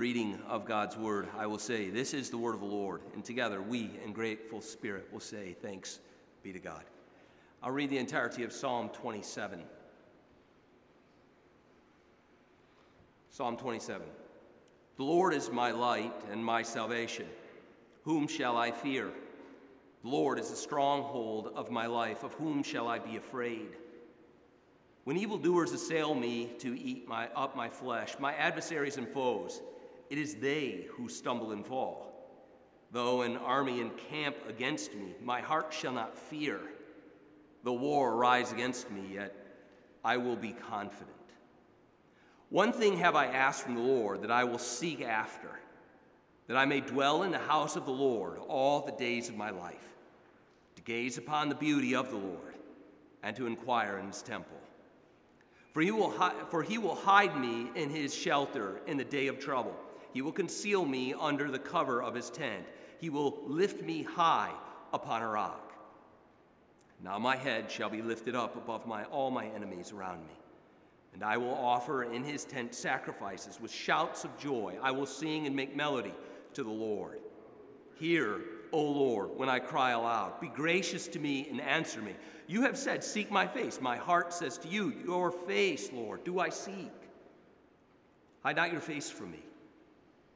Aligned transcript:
Reading 0.00 0.38
of 0.48 0.64
God's 0.64 0.96
word, 0.96 1.28
I 1.36 1.46
will 1.46 1.58
say, 1.58 1.90
This 1.90 2.14
is 2.14 2.30
the 2.30 2.38
word 2.38 2.54
of 2.54 2.60
the 2.60 2.66
Lord. 2.66 3.02
And 3.12 3.22
together 3.22 3.60
we, 3.60 3.90
in 4.02 4.14
grateful 4.14 4.62
spirit, 4.62 5.06
will 5.12 5.20
say, 5.20 5.54
Thanks 5.60 5.98
be 6.42 6.54
to 6.54 6.58
God. 6.58 6.84
I'll 7.62 7.70
read 7.70 7.90
the 7.90 7.98
entirety 7.98 8.42
of 8.42 8.50
Psalm 8.50 8.88
27. 8.88 9.60
Psalm 13.28 13.58
27. 13.58 14.06
The 14.96 15.04
Lord 15.04 15.34
is 15.34 15.50
my 15.50 15.70
light 15.70 16.14
and 16.32 16.42
my 16.42 16.62
salvation. 16.62 17.26
Whom 18.04 18.26
shall 18.26 18.56
I 18.56 18.70
fear? 18.70 19.10
The 20.02 20.08
Lord 20.08 20.38
is 20.38 20.48
the 20.48 20.56
stronghold 20.56 21.52
of 21.54 21.70
my 21.70 21.84
life. 21.84 22.24
Of 22.24 22.32
whom 22.32 22.62
shall 22.62 22.88
I 22.88 23.00
be 23.00 23.18
afraid? 23.18 23.68
When 25.04 25.18
evildoers 25.18 25.72
assail 25.72 26.14
me 26.14 26.52
to 26.60 26.80
eat 26.80 27.06
my, 27.06 27.28
up 27.36 27.54
my 27.54 27.68
flesh, 27.68 28.14
my 28.18 28.32
adversaries 28.36 28.96
and 28.96 29.06
foes, 29.06 29.60
it 30.10 30.18
is 30.18 30.34
they 30.34 30.86
who 30.90 31.08
stumble 31.08 31.52
and 31.52 31.64
fall. 31.64 32.08
Though 32.92 33.22
an 33.22 33.36
army 33.36 33.80
encamp 33.80 34.36
against 34.48 34.94
me, 34.94 35.14
my 35.22 35.40
heart 35.40 35.72
shall 35.72 35.92
not 35.92 36.18
fear. 36.18 36.60
The 37.62 37.72
war 37.72 38.12
arise 38.12 38.52
against 38.52 38.90
me, 38.90 39.14
yet 39.14 39.34
I 40.04 40.16
will 40.16 40.36
be 40.36 40.52
confident. 40.52 41.08
One 42.48 42.72
thing 42.72 42.98
have 42.98 43.14
I 43.14 43.26
asked 43.26 43.62
from 43.62 43.76
the 43.76 43.82
Lord 43.82 44.22
that 44.22 44.30
I 44.32 44.42
will 44.42 44.58
seek 44.58 45.02
after, 45.02 45.60
that 46.48 46.56
I 46.56 46.64
may 46.64 46.80
dwell 46.80 47.22
in 47.22 47.30
the 47.30 47.38
house 47.38 47.76
of 47.76 47.86
the 47.86 47.92
Lord 47.92 48.38
all 48.48 48.80
the 48.80 48.92
days 48.92 49.28
of 49.28 49.36
my 49.36 49.50
life, 49.50 49.94
to 50.74 50.82
gaze 50.82 51.16
upon 51.16 51.48
the 51.48 51.54
beauty 51.54 51.94
of 51.94 52.10
the 52.10 52.16
Lord 52.16 52.56
and 53.22 53.36
to 53.36 53.46
inquire 53.46 53.98
in 53.98 54.08
his 54.08 54.22
temple. 54.22 54.56
For 55.72 55.82
he 55.82 55.92
will, 55.92 56.10
hi- 56.10 56.34
for 56.48 56.64
he 56.64 56.78
will 56.78 56.96
hide 56.96 57.38
me 57.38 57.70
in 57.76 57.90
his 57.90 58.12
shelter 58.12 58.80
in 58.88 58.96
the 58.96 59.04
day 59.04 59.28
of 59.28 59.38
trouble. 59.38 59.76
He 60.12 60.22
will 60.22 60.32
conceal 60.32 60.84
me 60.84 61.14
under 61.18 61.50
the 61.50 61.58
cover 61.58 62.02
of 62.02 62.14
his 62.14 62.30
tent. 62.30 62.64
He 63.00 63.10
will 63.10 63.38
lift 63.46 63.82
me 63.82 64.02
high 64.02 64.52
upon 64.92 65.22
a 65.22 65.28
rock. 65.28 65.72
Now 67.02 67.18
my 67.18 67.36
head 67.36 67.70
shall 67.70 67.88
be 67.88 68.02
lifted 68.02 68.34
up 68.34 68.56
above 68.56 68.86
my, 68.86 69.04
all 69.04 69.30
my 69.30 69.46
enemies 69.46 69.92
around 69.92 70.20
me. 70.26 70.34
And 71.14 71.24
I 71.24 71.36
will 71.36 71.54
offer 71.54 72.04
in 72.04 72.22
his 72.22 72.44
tent 72.44 72.74
sacrifices 72.74 73.58
with 73.60 73.70
shouts 73.70 74.24
of 74.24 74.38
joy. 74.38 74.76
I 74.82 74.90
will 74.90 75.06
sing 75.06 75.46
and 75.46 75.56
make 75.56 75.74
melody 75.74 76.14
to 76.54 76.62
the 76.62 76.70
Lord. 76.70 77.18
Hear, 77.98 78.40
O 78.72 78.82
Lord, 78.82 79.30
when 79.36 79.48
I 79.48 79.58
cry 79.58 79.90
aloud. 79.90 80.40
Be 80.40 80.48
gracious 80.48 81.08
to 81.08 81.18
me 81.18 81.48
and 81.50 81.60
answer 81.60 82.00
me. 82.00 82.14
You 82.46 82.62
have 82.62 82.78
said, 82.78 83.02
Seek 83.02 83.30
my 83.30 83.46
face. 83.46 83.80
My 83.80 83.96
heart 83.96 84.32
says 84.32 84.58
to 84.58 84.68
you, 84.68 84.94
Your 85.04 85.30
face, 85.30 85.90
Lord, 85.92 86.24
do 86.24 86.38
I 86.38 86.48
seek. 86.48 86.92
Hide 88.42 88.56
not 88.56 88.72
your 88.72 88.80
face 88.80 89.10
from 89.10 89.32
me. 89.32 89.42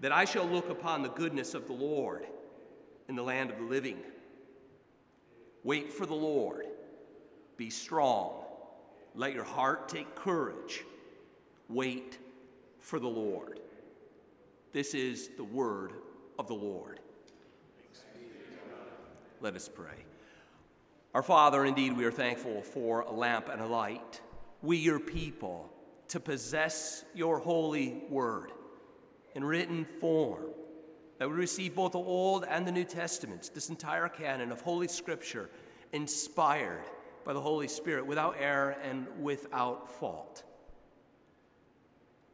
that 0.00 0.12
I 0.12 0.24
shall 0.24 0.46
look 0.46 0.70
upon 0.70 1.02
the 1.02 1.10
goodness 1.10 1.54
of 1.54 1.66
the 1.66 1.72
Lord 1.72 2.26
in 3.08 3.16
the 3.16 3.22
land 3.22 3.50
of 3.50 3.58
the 3.58 3.64
living. 3.64 3.98
Wait 5.62 5.92
for 5.92 6.06
the 6.06 6.14
Lord. 6.14 6.66
Be 7.56 7.68
strong. 7.68 8.44
Let 9.14 9.34
your 9.34 9.44
heart 9.44 9.88
take 9.88 10.14
courage. 10.14 10.84
Wait 11.68 12.18
for 12.80 12.98
the 12.98 13.08
Lord. 13.08 13.60
This 14.72 14.94
is 14.94 15.28
the 15.36 15.44
word 15.44 15.92
of 16.38 16.46
the 16.46 16.54
Lord. 16.54 17.00
Let 19.42 19.54
us 19.54 19.68
pray. 19.68 20.04
Our 21.14 21.22
Father, 21.22 21.64
indeed, 21.64 21.96
we 21.96 22.04
are 22.04 22.12
thankful 22.12 22.62
for 22.62 23.00
a 23.00 23.12
lamp 23.12 23.48
and 23.48 23.60
a 23.60 23.66
light. 23.66 24.20
We, 24.62 24.76
your 24.76 25.00
people, 25.00 25.68
to 26.08 26.20
possess 26.20 27.04
your 27.14 27.38
holy 27.38 28.02
word 28.08 28.52
in 29.34 29.44
written 29.44 29.84
form, 29.84 30.44
that 31.18 31.28
we 31.28 31.34
receive 31.34 31.74
both 31.74 31.92
the 31.92 31.98
Old 31.98 32.44
and 32.48 32.66
the 32.66 32.72
New 32.72 32.84
Testaments, 32.84 33.48
this 33.48 33.68
entire 33.68 34.08
canon 34.08 34.50
of 34.50 34.60
Holy 34.60 34.88
Scripture, 34.88 35.50
inspired 35.92 36.84
by 37.24 37.32
the 37.32 37.40
Holy 37.40 37.68
Spirit, 37.68 38.06
without 38.06 38.36
error 38.38 38.76
and 38.82 39.06
without 39.20 39.90
fault. 39.98 40.44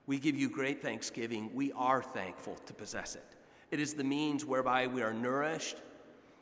We 0.07 0.19
give 0.19 0.37
you 0.37 0.49
great 0.49 0.81
thanksgiving. 0.81 1.51
We 1.53 1.73
are 1.73 2.03
thankful 2.03 2.55
to 2.67 2.73
possess 2.73 3.17
it. 3.17 3.25
It 3.73 3.81
is 3.81 3.95
the 3.95 4.05
means 4.05 4.45
whereby 4.45 4.87
we 4.87 5.03
are 5.03 5.13
nourished, 5.13 5.79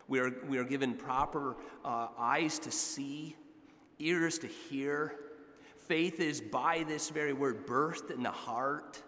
we 0.06 0.20
are, 0.20 0.30
we 0.46 0.58
are 0.58 0.64
given 0.64 0.94
proper 0.94 1.56
uh, 1.82 2.08
eyes 2.18 2.58
to 2.60 2.70
see, 2.70 3.36
ears 3.98 4.38
to 4.40 4.46
hear. 4.46 5.14
Faith 5.88 6.20
is 6.20 6.42
by 6.42 6.84
this 6.86 7.08
very 7.08 7.32
word 7.32 7.66
birthed 7.66 8.10
in 8.10 8.22
the 8.22 8.30
heart 8.30 9.02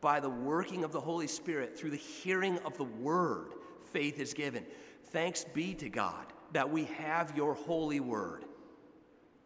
by 0.00 0.20
the 0.20 0.30
working 0.30 0.84
of 0.84 0.92
the 0.92 1.00
Holy 1.00 1.26
Spirit 1.26 1.78
through 1.78 1.90
the 1.90 1.96
hearing 1.96 2.58
of 2.60 2.76
the 2.76 2.84
word, 2.84 3.52
faith 3.92 4.18
is 4.18 4.34
given. 4.34 4.64
Thanks 5.06 5.44
be 5.44 5.74
to 5.74 5.88
God 5.88 6.26
that 6.52 6.70
we 6.70 6.84
have 6.84 7.36
your 7.36 7.54
holy 7.54 8.00
word. 8.00 8.44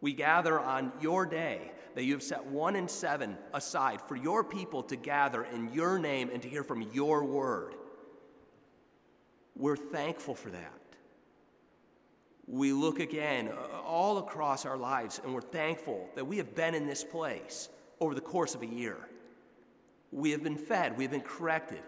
We 0.01 0.13
gather 0.13 0.59
on 0.59 0.91
your 1.01 1.25
day 1.25 1.71
that 1.95 2.03
you 2.03 2.13
have 2.13 2.23
set 2.23 2.45
one 2.45 2.75
and 2.75 2.89
seven 2.89 3.37
aside 3.53 4.01
for 4.01 4.15
your 4.15 4.43
people 4.43 4.83
to 4.83 4.95
gather 4.95 5.43
in 5.43 5.73
your 5.73 5.97
name 5.97 6.29
and 6.31 6.41
to 6.41 6.49
hear 6.49 6.63
from 6.63 6.81
your 6.93 7.23
word. 7.23 7.75
We're 9.55 9.77
thankful 9.77 10.35
for 10.35 10.49
that. 10.49 10.81
We 12.47 12.73
look 12.73 12.99
again 12.99 13.49
uh, 13.49 13.81
all 13.81 14.19
across 14.19 14.65
our 14.65 14.77
lives 14.77 15.19
and 15.23 15.33
we're 15.33 15.41
thankful 15.41 16.09
that 16.15 16.25
we 16.25 16.37
have 16.37 16.53
been 16.53 16.75
in 16.75 16.85
this 16.85 17.03
place 17.03 17.69
over 17.99 18.13
the 18.13 18.21
course 18.21 18.53
of 18.53 18.61
a 18.61 18.67
year. 18.67 18.97
We 20.11 20.31
have 20.31 20.43
been 20.43 20.57
fed, 20.57 20.97
we 20.97 21.03
have 21.03 21.11
been 21.11 21.21
corrected. 21.21 21.81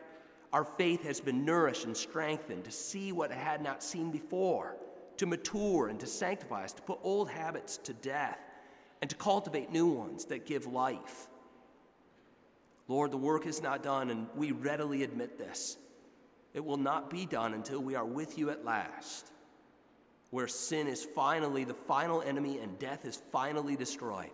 Our 0.53 0.63
faith 0.63 1.03
has 1.03 1.19
been 1.19 1.45
nourished 1.45 1.85
and 1.85 1.95
strengthened 1.95 2.65
to 2.65 2.71
see 2.71 3.11
what 3.11 3.31
it 3.31 3.37
had 3.37 3.61
not 3.61 3.83
seen 3.83 4.11
before, 4.11 4.77
to 5.17 5.25
mature 5.25 5.87
and 5.87 5.99
to 5.99 6.07
sanctify 6.07 6.63
us, 6.63 6.73
to 6.73 6.81
put 6.81 6.99
old 7.03 7.29
habits 7.29 7.77
to 7.77 7.93
death, 7.93 8.39
and 9.01 9.09
to 9.09 9.15
cultivate 9.15 9.71
new 9.71 9.87
ones 9.87 10.25
that 10.25 10.45
give 10.45 10.65
life. 10.65 11.27
Lord, 12.87 13.11
the 13.11 13.17
work 13.17 13.45
is 13.45 13.61
not 13.61 13.83
done, 13.83 14.09
and 14.09 14.27
we 14.35 14.51
readily 14.51 15.03
admit 15.03 15.37
this. 15.37 15.77
It 16.53 16.63
will 16.63 16.77
not 16.77 17.09
be 17.09 17.25
done 17.25 17.53
until 17.53 17.81
we 17.81 17.95
are 17.95 18.05
with 18.05 18.37
you 18.37 18.49
at 18.49 18.63
last, 18.63 19.31
where 20.31 20.47
sin 20.47 20.87
is 20.87 21.03
finally 21.03 21.65
the 21.65 21.73
final 21.73 22.21
enemy 22.21 22.59
and 22.59 22.79
death 22.79 23.05
is 23.05 23.21
finally 23.31 23.75
destroyed 23.75 24.31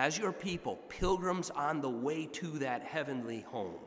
as 0.00 0.16
your 0.16 0.32
people, 0.32 0.76
pilgrims 0.88 1.50
on 1.50 1.82
the 1.82 1.90
way 1.90 2.24
to 2.24 2.46
that 2.58 2.82
heavenly 2.82 3.42
home, 3.42 3.82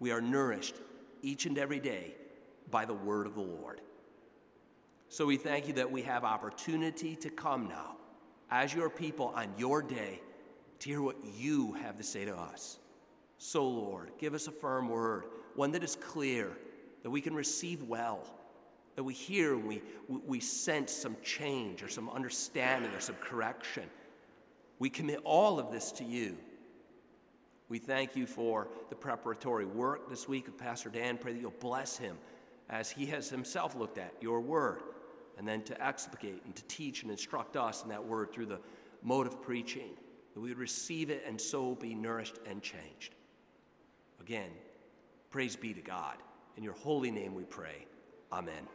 we 0.00 0.10
are 0.10 0.22
nourished 0.22 0.76
each 1.20 1.44
and 1.44 1.58
every 1.58 1.78
day 1.78 2.14
by 2.70 2.86
the 2.86 2.94
word 2.94 3.26
of 3.26 3.34
the 3.34 3.42
Lord. 3.42 3.82
So 5.10 5.26
we 5.26 5.36
thank 5.36 5.68
you 5.68 5.74
that 5.74 5.92
we 5.92 6.00
have 6.00 6.24
opportunity 6.24 7.16
to 7.16 7.28
come 7.28 7.68
now 7.68 7.96
as 8.50 8.72
your 8.72 8.88
people 8.88 9.30
on 9.36 9.52
your 9.58 9.82
day 9.82 10.22
to 10.78 10.88
hear 10.88 11.02
what 11.02 11.18
you 11.36 11.74
have 11.74 11.98
to 11.98 12.02
say 12.02 12.24
to 12.24 12.34
us. 12.34 12.78
So, 13.36 13.68
Lord, 13.68 14.10
give 14.18 14.32
us 14.32 14.48
a 14.48 14.52
firm 14.52 14.88
word, 14.88 15.24
one 15.54 15.70
that 15.72 15.84
is 15.84 15.96
clear, 15.96 16.56
that 17.02 17.10
we 17.10 17.20
can 17.20 17.34
receive 17.34 17.82
well, 17.82 18.24
that 18.96 19.04
we 19.04 19.12
hear 19.12 19.52
and 19.52 19.66
we, 19.66 19.82
we 20.08 20.40
sense 20.40 20.92
some 20.92 21.18
change 21.22 21.82
or 21.82 21.88
some 21.88 22.08
understanding 22.08 22.90
or 22.92 23.00
some 23.00 23.16
correction 23.16 23.82
we 24.78 24.90
commit 24.90 25.20
all 25.24 25.58
of 25.58 25.70
this 25.70 25.92
to 25.92 26.04
you. 26.04 26.36
We 27.68 27.78
thank 27.78 28.14
you 28.14 28.26
for 28.26 28.68
the 28.90 28.94
preparatory 28.94 29.64
work 29.64 30.10
this 30.10 30.28
week 30.28 30.48
of 30.48 30.58
Pastor 30.58 30.90
Dan. 30.90 31.16
Pray 31.16 31.32
that 31.32 31.40
you'll 31.40 31.54
bless 31.60 31.96
him 31.96 32.16
as 32.68 32.90
he 32.90 33.06
has 33.06 33.30
himself 33.30 33.74
looked 33.74 33.98
at 33.98 34.12
your 34.20 34.40
word 34.40 34.82
and 35.38 35.46
then 35.46 35.62
to 35.62 35.84
explicate 35.84 36.42
and 36.44 36.54
to 36.54 36.62
teach 36.64 37.02
and 37.02 37.10
instruct 37.10 37.56
us 37.56 37.82
in 37.82 37.88
that 37.88 38.04
word 38.04 38.32
through 38.32 38.46
the 38.46 38.60
mode 39.02 39.26
of 39.26 39.42
preaching, 39.42 39.90
that 40.34 40.40
we 40.40 40.48
would 40.50 40.58
receive 40.58 41.10
it 41.10 41.24
and 41.26 41.40
so 41.40 41.74
be 41.74 41.94
nourished 41.94 42.38
and 42.46 42.62
changed. 42.62 43.14
Again, 44.20 44.50
praise 45.30 45.56
be 45.56 45.74
to 45.74 45.80
God. 45.80 46.16
In 46.56 46.62
your 46.62 46.74
holy 46.74 47.10
name 47.10 47.34
we 47.34 47.44
pray. 47.44 47.86
Amen. 48.32 48.68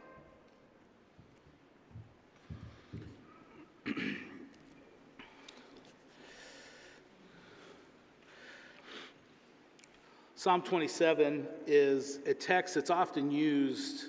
Psalm 10.40 10.62
27 10.62 11.46
is 11.66 12.20
a 12.24 12.32
text 12.32 12.74
that's 12.74 12.88
often 12.88 13.30
used 13.30 14.06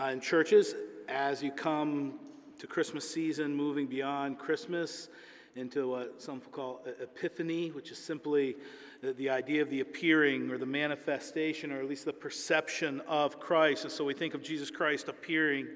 uh, 0.00 0.04
in 0.06 0.22
churches 0.22 0.74
as 1.06 1.42
you 1.42 1.50
come 1.50 2.14
to 2.58 2.66
Christmas 2.66 3.06
season, 3.06 3.54
moving 3.54 3.86
beyond 3.86 4.38
Christmas 4.38 5.10
into 5.54 5.90
what 5.90 6.22
some 6.22 6.40
call 6.40 6.80
epiphany, 6.98 7.72
which 7.72 7.90
is 7.90 7.98
simply 7.98 8.56
the 9.02 9.28
idea 9.28 9.60
of 9.60 9.68
the 9.68 9.80
appearing 9.80 10.50
or 10.50 10.56
the 10.56 10.64
manifestation 10.64 11.70
or 11.70 11.78
at 11.78 11.86
least 11.86 12.06
the 12.06 12.12
perception 12.14 13.02
of 13.06 13.38
Christ. 13.38 13.84
And 13.84 13.92
so 13.92 14.02
we 14.02 14.14
think 14.14 14.32
of 14.32 14.42
Jesus 14.42 14.70
Christ 14.70 15.08
appearing, 15.08 15.66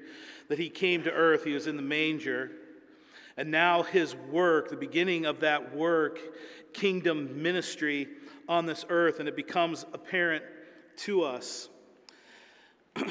that 0.47 0.57
he 0.57 0.67
came 0.67 1.03
to 1.03 1.11
earth, 1.11 1.43
he 1.43 1.53
was 1.53 1.67
in 1.67 1.75
the 1.75 1.83
manger. 1.83 2.49
And 3.37 3.51
now 3.51 3.83
his 3.83 4.15
work, 4.15 4.71
the 4.71 4.75
beginning 4.75 5.27
of 5.27 5.41
that 5.41 5.75
work, 5.75 6.17
kingdom 6.73 7.43
ministry, 7.43 8.07
on 8.51 8.65
this 8.65 8.85
earth, 8.89 9.21
and 9.21 9.29
it 9.29 9.35
becomes 9.37 9.85
apparent 9.93 10.43
to 10.97 11.23
us. 11.23 11.69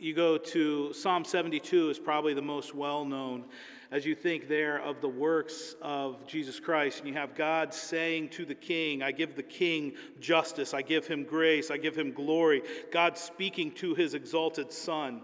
you 0.00 0.14
go 0.14 0.38
to 0.38 0.90
Psalm 0.94 1.22
72 1.22 1.90
is 1.90 1.98
probably 1.98 2.32
the 2.32 2.40
most 2.40 2.74
well 2.74 3.04
known 3.04 3.44
as 3.90 4.06
you 4.06 4.14
think 4.14 4.48
there 4.48 4.80
of 4.80 5.02
the 5.02 5.08
works 5.08 5.76
of 5.82 6.26
Jesus 6.26 6.58
Christ 6.58 7.00
and 7.00 7.08
you 7.08 7.12
have 7.12 7.34
God 7.34 7.74
saying 7.74 8.30
to 8.30 8.46
the 8.46 8.54
king, 8.54 9.02
I 9.02 9.12
give 9.12 9.36
the 9.36 9.42
king 9.42 9.92
justice, 10.18 10.72
I 10.72 10.80
give 10.80 11.06
him 11.06 11.24
grace, 11.24 11.70
I 11.70 11.76
give 11.76 11.94
him 11.94 12.10
glory. 12.10 12.62
God 12.90 13.18
speaking 13.18 13.72
to 13.72 13.94
his 13.94 14.14
exalted 14.14 14.72
son. 14.72 15.20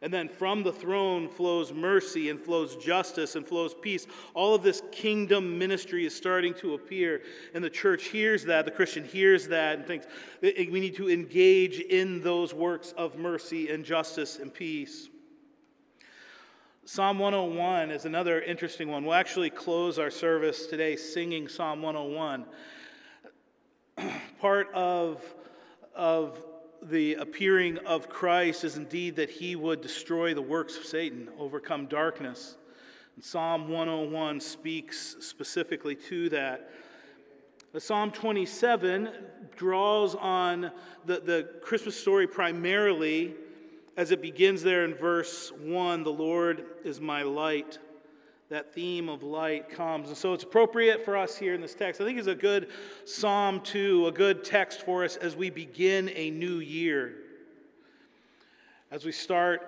And 0.00 0.12
then 0.12 0.28
from 0.28 0.62
the 0.62 0.72
throne 0.72 1.28
flows 1.28 1.72
mercy 1.72 2.30
and 2.30 2.40
flows 2.40 2.76
justice 2.76 3.34
and 3.34 3.44
flows 3.44 3.74
peace. 3.74 4.06
All 4.32 4.54
of 4.54 4.62
this 4.62 4.80
kingdom 4.92 5.58
ministry 5.58 6.06
is 6.06 6.14
starting 6.14 6.54
to 6.54 6.74
appear. 6.74 7.22
And 7.52 7.64
the 7.64 7.70
church 7.70 8.04
hears 8.04 8.44
that, 8.44 8.64
the 8.64 8.70
Christian 8.70 9.04
hears 9.04 9.48
that, 9.48 9.78
and 9.78 9.86
thinks 9.86 10.06
we 10.40 10.78
need 10.80 10.94
to 10.96 11.10
engage 11.10 11.80
in 11.80 12.20
those 12.22 12.54
works 12.54 12.92
of 12.96 13.18
mercy 13.18 13.70
and 13.70 13.84
justice 13.84 14.38
and 14.38 14.54
peace. 14.54 15.08
Psalm 16.84 17.18
101 17.18 17.90
is 17.90 18.04
another 18.04 18.40
interesting 18.40 18.88
one. 18.88 19.04
We'll 19.04 19.14
actually 19.14 19.50
close 19.50 19.98
our 19.98 20.10
service 20.10 20.66
today 20.66 20.94
singing 20.96 21.48
Psalm 21.48 21.82
101. 21.82 22.46
Part 24.40 24.72
of, 24.72 25.22
of 25.94 26.42
the 26.82 27.14
appearing 27.14 27.78
of 27.78 28.08
Christ 28.08 28.64
is 28.64 28.76
indeed 28.76 29.16
that 29.16 29.30
he 29.30 29.56
would 29.56 29.80
destroy 29.80 30.34
the 30.34 30.42
works 30.42 30.76
of 30.76 30.84
Satan, 30.84 31.28
overcome 31.38 31.86
darkness. 31.86 32.56
And 33.16 33.24
Psalm 33.24 33.68
101 33.68 34.40
speaks 34.40 35.16
specifically 35.20 35.94
to 35.94 36.28
that. 36.30 36.70
Psalm 37.76 38.10
27 38.10 39.10
draws 39.56 40.14
on 40.14 40.72
the, 41.04 41.20
the 41.20 41.48
Christmas 41.60 41.98
story 41.98 42.26
primarily 42.26 43.34
as 43.96 44.10
it 44.10 44.22
begins 44.22 44.62
there 44.62 44.84
in 44.84 44.94
verse 44.94 45.52
1 45.60 46.02
the 46.02 46.12
Lord 46.12 46.64
is 46.84 47.00
my 47.00 47.22
light 47.22 47.78
that 48.50 48.72
theme 48.72 49.08
of 49.08 49.22
light 49.22 49.68
comes. 49.68 50.08
And 50.08 50.16
so 50.16 50.32
it's 50.32 50.44
appropriate 50.44 51.04
for 51.04 51.16
us 51.16 51.36
here 51.36 51.54
in 51.54 51.60
this 51.60 51.74
text. 51.74 52.00
I 52.00 52.04
think 52.04 52.18
it's 52.18 52.28
a 52.28 52.34
good 52.34 52.70
psalm, 53.04 53.60
too, 53.60 54.06
a 54.06 54.12
good 54.12 54.42
text 54.42 54.82
for 54.82 55.04
us 55.04 55.16
as 55.16 55.36
we 55.36 55.50
begin 55.50 56.10
a 56.14 56.30
new 56.30 56.58
year. 56.58 57.14
As 58.90 59.04
we 59.04 59.12
start 59.12 59.60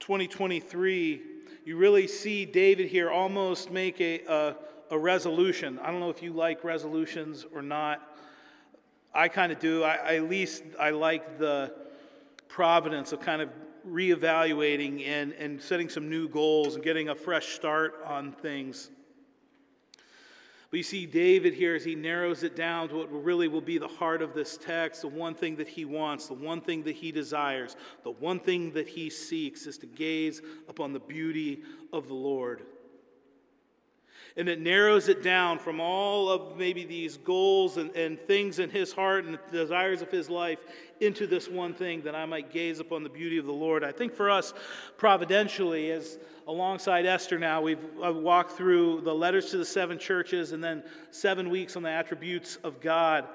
2023, 0.00 1.22
you 1.64 1.76
really 1.76 2.08
see 2.08 2.44
David 2.44 2.88
here 2.88 3.10
almost 3.10 3.70
make 3.70 4.00
a, 4.00 4.24
a, 4.26 4.56
a 4.90 4.98
resolution. 4.98 5.78
I 5.78 5.92
don't 5.92 6.00
know 6.00 6.10
if 6.10 6.20
you 6.20 6.32
like 6.32 6.64
resolutions 6.64 7.46
or 7.54 7.62
not. 7.62 8.02
I 9.14 9.28
kind 9.28 9.52
of 9.52 9.60
do. 9.60 9.84
I, 9.84 9.94
I, 9.94 10.16
at 10.16 10.28
least 10.28 10.64
I 10.80 10.90
like 10.90 11.38
the 11.38 11.72
providence 12.48 13.12
of 13.12 13.20
kind 13.20 13.40
of 13.40 13.50
reevaluating 13.86 15.06
and, 15.06 15.32
and 15.32 15.60
setting 15.60 15.88
some 15.88 16.08
new 16.08 16.28
goals 16.28 16.74
and 16.74 16.84
getting 16.84 17.08
a 17.08 17.14
fresh 17.14 17.48
start 17.48 18.02
on 18.06 18.32
things. 18.32 18.90
But 20.70 20.78
you 20.78 20.84
see, 20.84 21.04
David 21.04 21.52
here, 21.52 21.74
as 21.74 21.84
he 21.84 21.94
narrows 21.94 22.42
it 22.44 22.56
down 22.56 22.88
to 22.88 22.96
what 22.96 23.12
really 23.12 23.46
will 23.46 23.60
be 23.60 23.76
the 23.76 23.86
heart 23.86 24.22
of 24.22 24.32
this 24.32 24.56
text, 24.56 25.02
the 25.02 25.08
one 25.08 25.34
thing 25.34 25.54
that 25.56 25.68
he 25.68 25.84
wants, 25.84 26.28
the 26.28 26.34
one 26.34 26.62
thing 26.62 26.82
that 26.84 26.94
he 26.94 27.12
desires, 27.12 27.76
the 28.04 28.12
one 28.12 28.40
thing 28.40 28.72
that 28.72 28.88
he 28.88 29.10
seeks 29.10 29.66
is 29.66 29.76
to 29.78 29.86
gaze 29.86 30.40
upon 30.70 30.94
the 30.94 31.00
beauty 31.00 31.62
of 31.92 32.08
the 32.08 32.14
Lord. 32.14 32.62
And 34.36 34.48
it 34.48 34.60
narrows 34.60 35.08
it 35.08 35.22
down 35.22 35.58
from 35.58 35.80
all 35.80 36.30
of 36.30 36.56
maybe 36.56 36.84
these 36.84 37.18
goals 37.18 37.76
and, 37.76 37.94
and 37.94 38.18
things 38.20 38.58
in 38.58 38.70
his 38.70 38.92
heart 38.92 39.24
and 39.24 39.34
the 39.34 39.58
desires 39.58 40.00
of 40.00 40.10
his 40.10 40.30
life 40.30 40.58
into 41.00 41.26
this 41.26 41.48
one 41.48 41.74
thing 41.74 42.02
that 42.02 42.14
I 42.14 42.24
might 42.24 42.50
gaze 42.50 42.80
upon 42.80 43.02
the 43.02 43.10
beauty 43.10 43.36
of 43.36 43.44
the 43.44 43.52
Lord. 43.52 43.84
I 43.84 43.92
think 43.92 44.14
for 44.14 44.30
us, 44.30 44.54
providentially, 44.96 45.90
as 45.90 46.18
alongside 46.46 47.06
Esther 47.06 47.38
now, 47.38 47.60
we've 47.60 47.82
walked 47.98 48.52
through 48.52 49.02
the 49.02 49.14
letters 49.14 49.50
to 49.50 49.58
the 49.58 49.64
seven 49.64 49.98
churches 49.98 50.52
and 50.52 50.62
then 50.62 50.82
seven 51.10 51.50
weeks 51.50 51.76
on 51.76 51.82
the 51.82 51.90
attributes 51.90 52.56
of 52.64 52.80
God. 52.80 53.26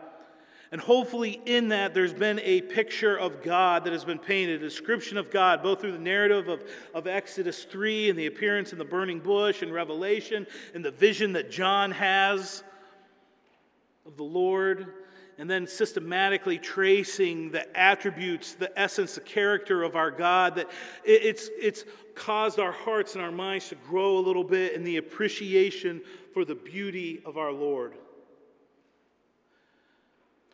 And 0.72 0.82
hopefully, 0.82 1.42
in 1.46 1.70
that, 1.70 1.94
there's 1.94 2.14
been 2.14 2.42
a 2.44 2.62
picture 2.62 3.18
of 3.18 3.42
God 3.42 3.86
that 3.86 3.94
has 3.94 4.04
been 4.04 4.20
painted, 4.20 4.62
a 4.62 4.66
description 4.66 5.18
of 5.18 5.32
God, 5.32 5.64
both 5.64 5.80
through 5.80 5.94
the 5.94 6.00
narrative 6.00 6.50
of, 6.50 6.64
of 6.94 7.08
Exodus 7.08 7.64
3 7.64 8.10
and 8.10 8.20
the 8.20 8.26
appearance 8.26 8.74
in 8.74 8.78
the 8.78 8.86
burning 8.86 9.20
bush 9.20 9.62
and 9.62 9.74
Revelation 9.74 10.46
and 10.74 10.84
the 10.84 10.92
vision 10.92 11.32
that 11.34 11.50
John 11.50 11.92
has 11.92 12.64
of 14.06 14.18
the 14.18 14.24
Lord, 14.24 14.94
and 15.38 15.50
then 15.50 15.68
systematically 15.68 16.58
tracing 16.58 17.52
the 17.52 17.78
attributes, 17.78 18.54
the 18.54 18.78
essence, 18.78 19.16
the 19.16 19.22
character 19.22 19.84
of 19.84 19.96
our 19.96 20.12
God, 20.12 20.56
that 20.56 20.70
it's, 21.06 21.50
it's 21.58 21.86
caused 22.16 22.60
our 22.60 22.72
hearts 22.72 23.16
and 23.16 23.24
our 23.24 23.32
minds 23.32 23.70
to 23.70 23.76
grow 23.76 24.18
a 24.18 24.20
little 24.20 24.44
bit 24.44 24.74
in 24.74 24.84
the 24.84 24.98
appreciation 24.98 26.02
for 26.34 26.44
the 26.44 26.56
beauty 26.56 27.22
of 27.26 27.38
our 27.38 27.52
Lord. 27.52 27.94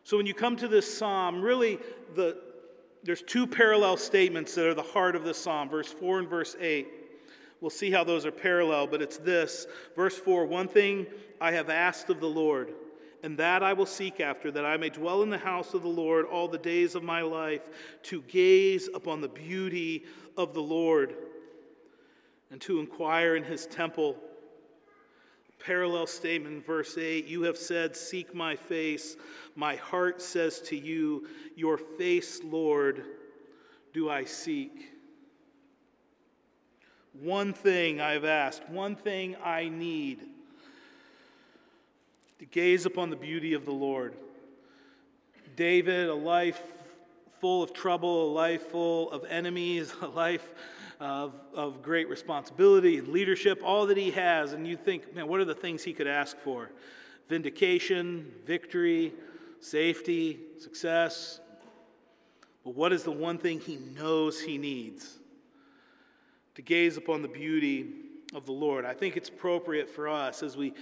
So 0.04 0.18
when 0.18 0.26
you 0.26 0.34
come 0.34 0.56
to 0.58 0.68
this 0.68 0.98
psalm, 0.98 1.42
really 1.42 1.80
the, 2.16 2.38
there's 3.04 3.22
two 3.22 3.48
parallel 3.48 3.98
statements 3.98 4.54
that 4.56 4.66
are 4.68 4.74
the 4.74 4.82
heart 4.82 5.16
of 5.16 5.24
this 5.24 5.38
psalm, 5.38 5.70
verse 5.70 5.92
4 5.92 6.20
and 6.20 6.30
verse 6.30 6.56
8. 6.60 6.88
We'll 7.62 7.70
see 7.70 7.92
how 7.92 8.04
those 8.04 8.26
are 8.26 8.32
parallel, 8.32 8.88
but 8.88 9.02
it's 9.02 9.18
this. 9.18 9.68
Verse 9.96 10.18
4 10.18 10.46
One 10.46 10.68
thing 10.68 11.06
I 11.40 11.54
have 11.54 11.70
asked 11.70 12.10
of 12.10 12.20
the 12.20 12.28
Lord, 12.28 12.74
and 13.24 13.38
that 13.38 13.64
I 13.64 13.72
will 13.72 13.86
seek 13.86 14.20
after, 14.20 14.52
that 14.52 14.66
I 14.66 14.76
may 14.76 14.90
dwell 14.90 15.24
in 15.24 15.30
the 15.30 15.38
house 15.38 15.74
of 15.74 15.82
the 15.82 15.88
Lord 15.88 16.26
all 16.26 16.50
the 16.50 16.58
days 16.58 16.96
of 16.96 17.04
my 17.04 17.22
life, 17.22 17.70
to 18.04 18.22
gaze 18.24 18.90
upon 18.94 19.22
the 19.22 19.30
beauty 19.30 20.04
of 20.36 20.54
the 20.54 20.62
Lord, 20.62 21.16
and 22.52 22.60
to 22.62 22.82
inquire 22.82 23.38
in 23.38 23.46
his 23.46 23.66
temple. 23.66 24.18
Parallel 25.66 26.08
statement, 26.08 26.66
verse 26.66 26.98
8 26.98 27.26
You 27.26 27.44
have 27.44 27.58
said, 27.58 27.96
Seek 27.96 28.36
my 28.36 28.56
face. 28.56 29.16
My 29.56 29.76
heart 29.78 30.22
says 30.22 30.60
to 30.62 30.76
you, 30.76 31.28
Your 31.56 31.78
face, 31.78 32.42
Lord, 32.44 33.04
do 33.94 34.10
I 34.10 34.26
seek. 34.26 34.92
One 37.22 37.54
thing 37.54 38.02
I've 38.02 38.26
asked, 38.26 38.68
one 38.70 38.96
thing 38.96 39.36
I 39.44 39.70
need 39.70 40.20
to 42.40 42.46
gaze 42.46 42.86
upon 42.86 43.10
the 43.10 43.16
beauty 43.16 43.54
of 43.54 43.66
the 43.66 43.72
Lord. 43.72 44.16
David, 45.56 46.10
a 46.10 46.16
life 46.16 46.62
full 47.40 47.64
of 47.64 47.72
trouble, 47.72 48.32
a 48.32 48.34
life 48.34 48.70
full 48.70 49.12
of 49.12 49.24
enemies, 49.30 49.94
a 50.02 50.08
life 50.08 50.50
of, 51.04 51.34
of 51.54 51.82
great 51.82 52.08
responsibility 52.08 52.98
and 52.98 53.10
leadership, 53.10 53.62
all 53.64 53.86
that 53.88 53.98
he 53.98 54.10
has, 54.12 54.54
and 54.54 54.66
you 54.66 54.78
think, 54.78 55.14
man, 55.14 55.28
what 55.28 55.42
are 55.42 55.46
the 55.46 55.54
things 55.54 55.84
he 55.84 55.92
could 55.92 56.08
ask 56.08 56.38
for? 56.40 56.72
Vindication, 57.28 58.32
victory, 58.46 59.14
safety, 59.60 60.40
success. 60.58 61.42
But 62.64 62.76
what 62.76 62.94
is 62.94 63.04
the 63.04 63.12
one 63.12 63.38
thing 63.38 63.60
he 63.60 63.76
knows 63.76 64.40
he 64.40 64.58
needs? 64.58 65.20
To 66.56 66.62
gaze 66.62 66.96
upon 66.96 67.22
the 67.22 67.28
beauty 67.28 67.88
of 68.34 68.46
the 68.46 68.54
Lord. 68.54 68.86
I 68.86 68.94
think 68.94 69.18
it's 69.18 69.30
appropriate 69.30 69.90
for 69.90 70.08
us 70.08 70.42
as 70.42 70.56
we 70.56 70.74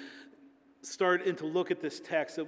start 0.84 1.26
and 1.26 1.38
to 1.40 1.48
look 1.48 1.72
at 1.72 1.82
this 1.82 2.00
text 2.00 2.36
that 2.36 2.48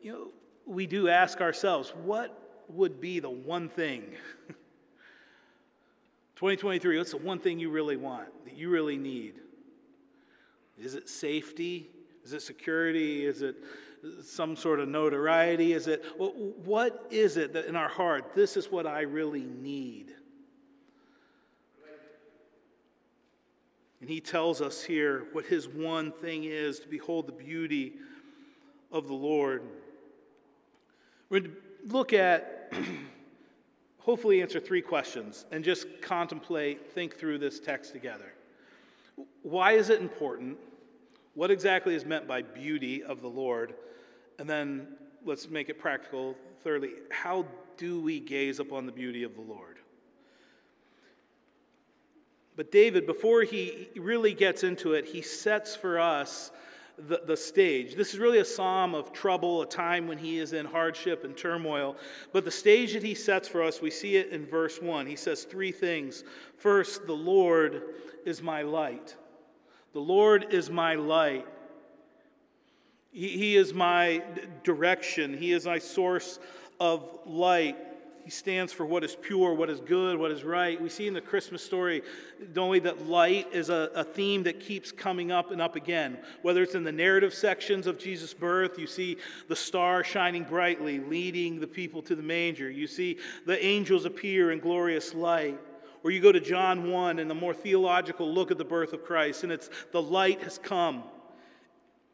you 0.00 0.12
know 0.12 0.28
we 0.64 0.86
do 0.86 1.08
ask 1.08 1.40
ourselves, 1.40 1.92
what 2.04 2.64
would 2.68 3.00
be 3.00 3.18
the 3.18 3.30
one 3.30 3.68
thing? 3.68 4.04
2023, 6.40 6.96
what's 6.96 7.10
the 7.10 7.18
one 7.18 7.38
thing 7.38 7.58
you 7.58 7.68
really 7.68 7.98
want, 7.98 8.26
that 8.46 8.56
you 8.56 8.70
really 8.70 8.96
need? 8.96 9.34
Is 10.78 10.94
it 10.94 11.06
safety? 11.06 11.90
Is 12.24 12.32
it 12.32 12.40
security? 12.40 13.26
Is 13.26 13.42
it 13.42 13.56
some 14.24 14.56
sort 14.56 14.80
of 14.80 14.88
notoriety? 14.88 15.74
Is 15.74 15.86
it, 15.86 16.02
what 16.16 17.06
is 17.10 17.36
it 17.36 17.52
that 17.52 17.66
in 17.66 17.76
our 17.76 17.90
heart, 17.90 18.34
this 18.34 18.56
is 18.56 18.70
what 18.70 18.86
I 18.86 19.02
really 19.02 19.44
need? 19.44 20.14
And 24.00 24.08
he 24.08 24.18
tells 24.18 24.62
us 24.62 24.82
here 24.82 25.26
what 25.32 25.44
his 25.44 25.68
one 25.68 26.10
thing 26.10 26.44
is 26.44 26.80
to 26.80 26.88
behold 26.88 27.26
the 27.26 27.32
beauty 27.32 27.96
of 28.90 29.08
the 29.08 29.14
Lord. 29.14 29.62
We're 31.28 31.40
to 31.40 31.50
look 31.86 32.14
at, 32.14 32.72
hopefully, 34.00 34.42
answer 34.42 34.60
three 34.60 34.82
questions 34.82 35.46
and 35.52 35.64
just 35.64 35.86
contemplate, 36.02 36.92
think 36.92 37.16
through 37.16 37.38
this 37.38 37.60
text 37.60 37.92
together. 37.92 38.32
Why 39.42 39.72
is 39.72 39.90
it 39.90 40.00
important? 40.00 40.58
What 41.34 41.50
exactly 41.50 41.94
is 41.94 42.04
meant 42.04 42.26
by 42.26 42.42
beauty 42.42 43.02
of 43.02 43.20
the 43.20 43.28
Lord? 43.28 43.74
And 44.38 44.48
then 44.48 44.88
let's 45.24 45.48
make 45.48 45.68
it 45.68 45.78
practical. 45.78 46.36
Thirdly, 46.62 46.90
how 47.10 47.46
do 47.76 48.00
we 48.00 48.20
gaze 48.20 48.58
upon 48.58 48.86
the 48.86 48.92
beauty 48.92 49.22
of 49.22 49.34
the 49.34 49.42
Lord? 49.42 49.78
But 52.56 52.72
David, 52.72 53.06
before 53.06 53.42
he 53.42 53.88
really 53.96 54.34
gets 54.34 54.64
into 54.64 54.92
it, 54.92 55.06
he 55.06 55.22
sets 55.22 55.74
for 55.74 55.98
us 55.98 56.50
the, 57.08 57.22
the 57.26 57.36
stage. 57.36 57.94
This 57.94 58.12
is 58.12 58.20
really 58.20 58.38
a 58.38 58.44
psalm 58.44 58.94
of 58.94 59.12
trouble, 59.12 59.62
a 59.62 59.66
time 59.66 60.06
when 60.06 60.18
he 60.18 60.38
is 60.38 60.52
in 60.52 60.66
hardship 60.66 61.24
and 61.24 61.36
turmoil. 61.36 61.96
But 62.32 62.44
the 62.44 62.50
stage 62.50 62.92
that 62.92 63.02
he 63.02 63.14
sets 63.14 63.48
for 63.48 63.62
us, 63.62 63.80
we 63.80 63.90
see 63.90 64.16
it 64.16 64.30
in 64.30 64.46
verse 64.46 64.80
1. 64.80 65.06
He 65.06 65.16
says 65.16 65.44
three 65.44 65.72
things. 65.72 66.24
First, 66.56 67.06
the 67.06 67.12
Lord 67.14 67.82
is 68.24 68.42
my 68.42 68.62
light. 68.62 69.16
The 69.92 70.00
Lord 70.00 70.52
is 70.52 70.70
my 70.70 70.94
light. 70.94 71.46
He, 73.12 73.28
he 73.28 73.56
is 73.56 73.74
my 73.74 74.22
direction. 74.62 75.36
He 75.36 75.52
is 75.52 75.66
my 75.66 75.78
source 75.78 76.38
of 76.78 77.18
light. 77.26 77.76
He 78.24 78.30
stands 78.30 78.72
for 78.72 78.84
what 78.84 79.02
is 79.02 79.16
pure, 79.16 79.54
what 79.54 79.70
is 79.70 79.80
good, 79.80 80.18
what 80.18 80.30
is 80.30 80.44
right. 80.44 80.80
We 80.80 80.88
see 80.88 81.06
in 81.06 81.14
the 81.14 81.20
Christmas 81.20 81.62
story, 81.62 82.02
we, 82.54 82.78
that 82.80 83.06
light 83.06 83.48
is 83.52 83.70
a, 83.70 83.90
a, 83.94 84.04
theme 84.04 84.42
that 84.44 84.60
keeps 84.60 84.92
coming 84.92 85.32
up 85.32 85.50
and 85.50 85.60
up 85.60 85.74
again. 85.74 86.18
Whether 86.42 86.62
it's 86.62 86.74
in 86.74 86.84
the 86.84 86.92
narrative 86.92 87.32
sections 87.32 87.86
of 87.86 87.98
Jesus' 87.98 88.34
birth, 88.34 88.78
you 88.78 88.86
see 88.86 89.16
the 89.48 89.56
star 89.56 90.04
shining 90.04 90.44
brightly, 90.44 91.00
leading 91.00 91.60
the 91.60 91.66
people 91.66 92.02
to 92.02 92.14
the 92.14 92.22
manger. 92.22 92.70
You 92.70 92.86
see 92.86 93.18
the 93.46 93.62
angels 93.64 94.04
appear 94.04 94.52
in 94.52 94.60
glorious 94.60 95.14
light. 95.14 95.58
Or 96.02 96.10
you 96.10 96.20
go 96.20 96.32
to 96.32 96.40
John 96.40 96.90
1 96.90 97.18
and 97.18 97.30
the 97.30 97.34
more 97.34 97.54
theological 97.54 98.32
look 98.32 98.50
at 98.50 98.58
the 98.58 98.64
birth 98.64 98.92
of 98.92 99.04
Christ, 99.04 99.44
and 99.44 99.52
it's 99.52 99.68
the 99.92 100.00
light 100.00 100.42
has 100.42 100.58
come. 100.58 101.02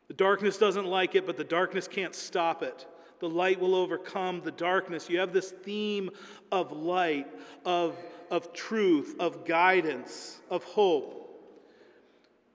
The 0.09 0.15
darkness 0.15 0.59
doesn't 0.59 0.87
like 0.87 1.15
it, 1.15 1.27
but 1.27 1.37
the 1.37 1.45
darkness 1.45 1.89
can't 1.89 2.15
stop 2.15 2.63
it. 2.63 2.87
The 3.21 3.29
light 3.29 3.61
will 3.61 3.75
overcome 3.75 4.43
the 4.45 4.51
darkness. 4.51 5.09
You 5.09 5.19
have 5.19 5.33
this 5.33 5.51
theme 5.51 6.11
of 6.53 6.73
light, 6.73 7.27
of, 7.65 7.97
of 8.31 8.53
truth, 8.53 9.17
of 9.19 9.45
guidance, 9.45 10.41
of 10.51 10.65
hope. 10.65 11.23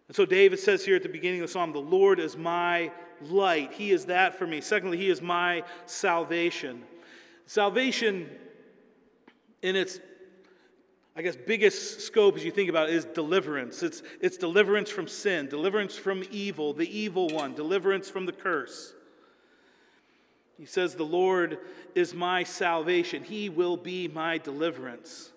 And 0.07 0.15
so 0.15 0.25
David 0.25 0.59
says 0.59 0.85
here 0.85 0.95
at 0.95 1.03
the 1.03 1.09
beginning 1.09 1.41
of 1.41 1.47
the 1.47 1.53
psalm, 1.53 1.71
The 1.71 1.79
Lord 1.79 2.19
is 2.19 2.37
my 2.37 2.91
light. 3.21 3.73
He 3.73 3.91
is 3.91 4.05
that 4.05 4.37
for 4.37 4.45
me. 4.45 4.61
Secondly, 4.61 4.97
He 4.97 5.09
is 5.09 5.21
my 5.21 5.63
salvation. 5.85 6.83
Salvation, 7.45 8.29
in 9.61 9.75
its 9.75 9.99
I 11.15 11.21
guess, 11.21 11.35
biggest 11.35 12.01
scope 12.01 12.37
as 12.37 12.45
you 12.45 12.51
think 12.51 12.69
about 12.69 12.89
it 12.89 12.95
is 12.95 13.05
deliverance. 13.05 13.83
It's, 13.83 14.01
it's 14.21 14.37
deliverance 14.37 14.89
from 14.89 15.07
sin, 15.07 15.47
deliverance 15.47 15.95
from 15.97 16.23
evil, 16.31 16.73
the 16.73 16.89
evil 16.97 17.27
one, 17.27 17.53
deliverance 17.53 18.09
from 18.09 18.25
the 18.25 18.31
curse. 18.31 18.93
He 20.61 20.67
says, 20.67 20.93
The 20.93 21.03
Lord 21.03 21.57
is 21.95 22.13
my 22.13 22.43
salvation, 22.43 23.23
He 23.23 23.49
will 23.49 23.75
be 23.75 24.07
my 24.07 24.37
deliverance. 24.37 25.31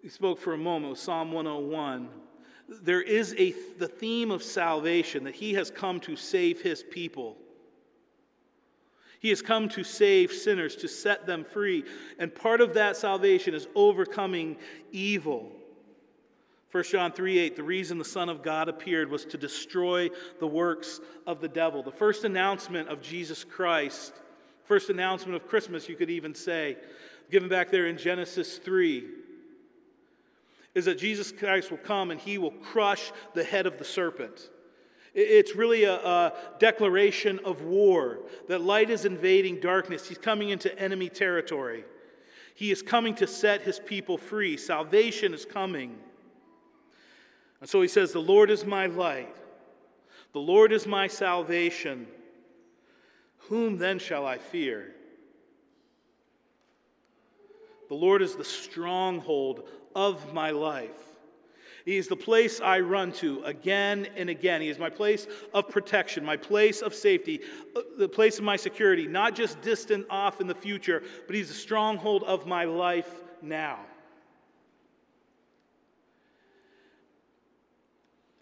He 0.00 0.08
spoke 0.08 0.38
for 0.38 0.52
a 0.52 0.58
moment 0.58 0.90
with 0.92 1.00
Psalm 1.00 1.32
101. 1.32 2.08
There 2.68 3.02
is 3.02 3.34
a, 3.36 3.52
the 3.80 3.88
theme 3.88 4.30
of 4.30 4.44
salvation 4.44 5.24
that 5.24 5.34
He 5.34 5.54
has 5.54 5.72
come 5.72 5.98
to 6.00 6.14
save 6.14 6.60
His 6.60 6.84
people. 6.84 7.36
He 9.18 9.30
has 9.30 9.42
come 9.42 9.68
to 9.70 9.82
save 9.82 10.30
sinners, 10.30 10.76
to 10.76 10.86
set 10.86 11.26
them 11.26 11.44
free. 11.44 11.84
And 12.20 12.32
part 12.32 12.60
of 12.60 12.74
that 12.74 12.96
salvation 12.96 13.54
is 13.54 13.66
overcoming 13.74 14.56
evil. 14.92 15.50
1 16.72 16.84
John 16.84 17.12
3 17.12 17.38
8, 17.38 17.56
the 17.56 17.62
reason 17.62 17.98
the 17.98 18.04
Son 18.04 18.30
of 18.30 18.42
God 18.42 18.70
appeared 18.70 19.10
was 19.10 19.26
to 19.26 19.36
destroy 19.36 20.08
the 20.40 20.46
works 20.46 21.00
of 21.26 21.42
the 21.42 21.48
devil. 21.48 21.82
The 21.82 21.92
first 21.92 22.24
announcement 22.24 22.88
of 22.88 23.02
Jesus 23.02 23.44
Christ, 23.44 24.14
first 24.64 24.88
announcement 24.88 25.36
of 25.36 25.46
Christmas, 25.46 25.86
you 25.86 25.96
could 25.96 26.08
even 26.08 26.34
say, 26.34 26.78
given 27.30 27.50
back 27.50 27.70
there 27.70 27.88
in 27.88 27.98
Genesis 27.98 28.56
3, 28.56 29.04
is 30.74 30.86
that 30.86 30.96
Jesus 30.96 31.30
Christ 31.30 31.70
will 31.70 31.78
come 31.78 32.10
and 32.10 32.18
he 32.18 32.38
will 32.38 32.50
crush 32.50 33.12
the 33.34 33.44
head 33.44 33.66
of 33.66 33.76
the 33.76 33.84
serpent. 33.84 34.48
It's 35.14 35.54
really 35.54 35.84
a, 35.84 35.96
a, 35.96 36.32
declaration 36.58 37.38
of 37.44 37.60
war 37.60 38.20
that 38.48 38.62
light 38.62 38.88
is 38.88 39.04
invading 39.04 39.60
darkness. 39.60 40.08
He's 40.08 40.16
coming 40.16 40.48
into 40.48 40.76
enemy 40.78 41.10
territory. 41.10 41.84
He 42.54 42.70
is 42.70 42.80
coming 42.80 43.14
to 43.16 43.26
set 43.26 43.60
his 43.60 43.78
people 43.78 44.16
free. 44.16 44.56
Salvation 44.56 45.34
is 45.34 45.44
coming. 45.44 45.98
And 47.62 47.70
so 47.70 47.80
he 47.80 47.86
says, 47.86 48.10
The 48.10 48.20
Lord 48.20 48.50
is 48.50 48.66
my 48.66 48.86
light, 48.86 49.34
the 50.32 50.40
Lord 50.40 50.72
is 50.72 50.86
my 50.86 51.06
salvation. 51.06 52.06
Whom 53.48 53.76
then 53.76 53.98
shall 53.98 54.26
I 54.26 54.38
fear? 54.38 54.94
The 57.88 57.94
Lord 57.94 58.22
is 58.22 58.34
the 58.34 58.44
stronghold 58.44 59.68
of 59.94 60.32
my 60.32 60.50
life. 60.50 60.90
He 61.84 61.96
is 61.96 62.08
the 62.08 62.16
place 62.16 62.60
I 62.60 62.80
run 62.80 63.12
to 63.14 63.42
again 63.44 64.08
and 64.16 64.30
again. 64.30 64.60
He 64.60 64.68
is 64.68 64.78
my 64.78 64.90
place 64.90 65.26
of 65.52 65.68
protection, 65.68 66.24
my 66.24 66.36
place 66.36 66.82
of 66.82 66.94
safety, 66.94 67.40
uh, 67.76 67.80
the 67.98 68.08
place 68.08 68.38
of 68.38 68.44
my 68.44 68.56
security, 68.56 69.06
not 69.06 69.34
just 69.34 69.60
distant 69.60 70.06
off 70.08 70.40
in 70.40 70.46
the 70.46 70.54
future, 70.54 71.02
but 71.26 71.36
He's 71.36 71.48
the 71.48 71.54
stronghold 71.54 72.22
of 72.24 72.46
my 72.46 72.64
life 72.64 73.22
now. 73.40 73.80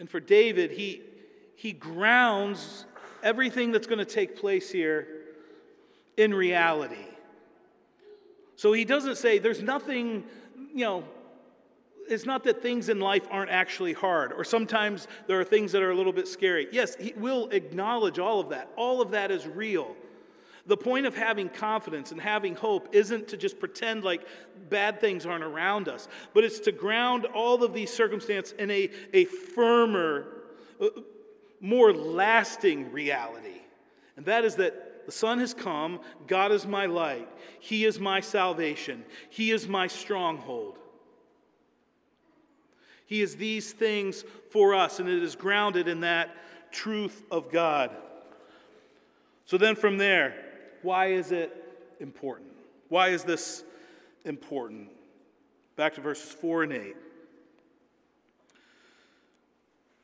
And 0.01 0.09
for 0.09 0.19
David, 0.19 0.71
he, 0.71 1.03
he 1.55 1.73
grounds 1.73 2.87
everything 3.23 3.71
that's 3.71 3.87
going 3.87 3.99
to 3.99 4.05
take 4.05 4.35
place 4.35 4.71
here 4.71 5.07
in 6.17 6.33
reality. 6.35 7.07
So 8.57 8.73
he 8.73 8.85
doesn't 8.87 9.17
say 9.17 9.39
there's 9.39 9.63
nothing, 9.63 10.25
you 10.75 10.85
know, 10.85 11.05
it's 12.09 12.25
not 12.25 12.43
that 12.45 12.63
things 12.63 12.89
in 12.89 12.99
life 12.99 13.29
aren't 13.31 13.51
actually 13.51 13.93
hard, 13.93 14.33
or 14.33 14.43
sometimes 14.43 15.07
there 15.29 15.39
are 15.39 15.45
things 15.45 15.71
that 15.73 15.83
are 15.83 15.91
a 15.91 15.95
little 15.95 16.13
bit 16.13 16.27
scary. 16.27 16.67
Yes, 16.73 16.97
he 16.97 17.13
will 17.17 17.49
acknowledge 17.51 18.19
all 18.19 18.41
of 18.41 18.49
that. 18.49 18.71
All 18.77 19.01
of 19.01 19.11
that 19.13 19.31
is 19.31 19.47
real. 19.47 19.95
The 20.67 20.77
point 20.77 21.07
of 21.07 21.17
having 21.17 21.49
confidence 21.49 22.13
and 22.13 22.21
having 22.21 22.55
hope 22.55 22.89
isn't 22.93 23.29
to 23.29 23.37
just 23.37 23.59
pretend 23.59 24.05
like 24.05 24.27
bad 24.69 25.01
things 25.01 25.27
aren't 25.27 25.45
around 25.45 25.89
us, 25.89 26.09
but 26.35 26.45
it's 26.45 26.61
to 26.61 26.73
ground 26.73 27.27
all 27.27 27.63
of 27.65 27.73
these 27.73 27.93
circumstances 27.93 28.55
in 28.59 28.71
a, 28.71 28.91
a 29.13 29.25
firmer, 29.25 30.43
uh, 30.81 30.89
more 31.61 31.93
lasting 31.93 32.93
reality. 32.93 33.63
And 34.17 34.27
that 34.27 34.45
is 34.45 34.57
that 34.57 35.07
the 35.07 35.13
sun 35.13 35.39
has 35.41 35.55
come, 35.55 36.01
God 36.27 36.53
is 36.53 36.67
my 36.67 36.87
light, 36.87 37.29
He 37.59 37.85
is 37.85 37.99
my 37.99 38.21
salvation, 38.21 39.05
He 39.31 39.51
is 39.51 39.67
my 39.67 39.87
stronghold. 39.87 40.79
He 43.07 43.23
is 43.23 43.35
these 43.35 43.73
things 43.73 44.25
for 44.51 44.73
us, 44.73 45.01
and 45.01 45.09
it 45.09 45.21
is 45.21 45.35
grounded 45.35 45.89
in 45.89 46.01
that 46.01 46.37
truth 46.71 47.25
of 47.33 47.51
God. 47.51 47.91
So 49.47 49.59
then, 49.59 49.75
from 49.75 49.99
there, 49.99 50.50
why 50.83 51.07
is 51.07 51.33
it 51.33 51.53
important? 52.01 52.51
Why 52.89 53.09
is 53.09 53.25
this 53.25 53.65
important? 54.25 54.89
Back 55.77 55.95
to 55.95 56.01
verses 56.01 56.33
4 56.33 56.65
and 56.65 56.73
8. 56.73 56.97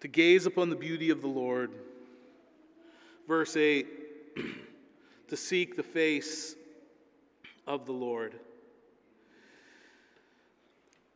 To 0.00 0.08
gaze 0.08 0.46
upon 0.46 0.70
the 0.70 0.76
beauty 0.76 1.10
of 1.10 1.20
the 1.20 1.28
Lord. 1.28 1.70
Verse 3.26 3.56
8, 3.56 3.86
to 5.28 5.36
seek 5.36 5.76
the 5.76 5.82
face 5.82 6.54
of 7.66 7.86
the 7.86 7.92
Lord. 7.92 8.34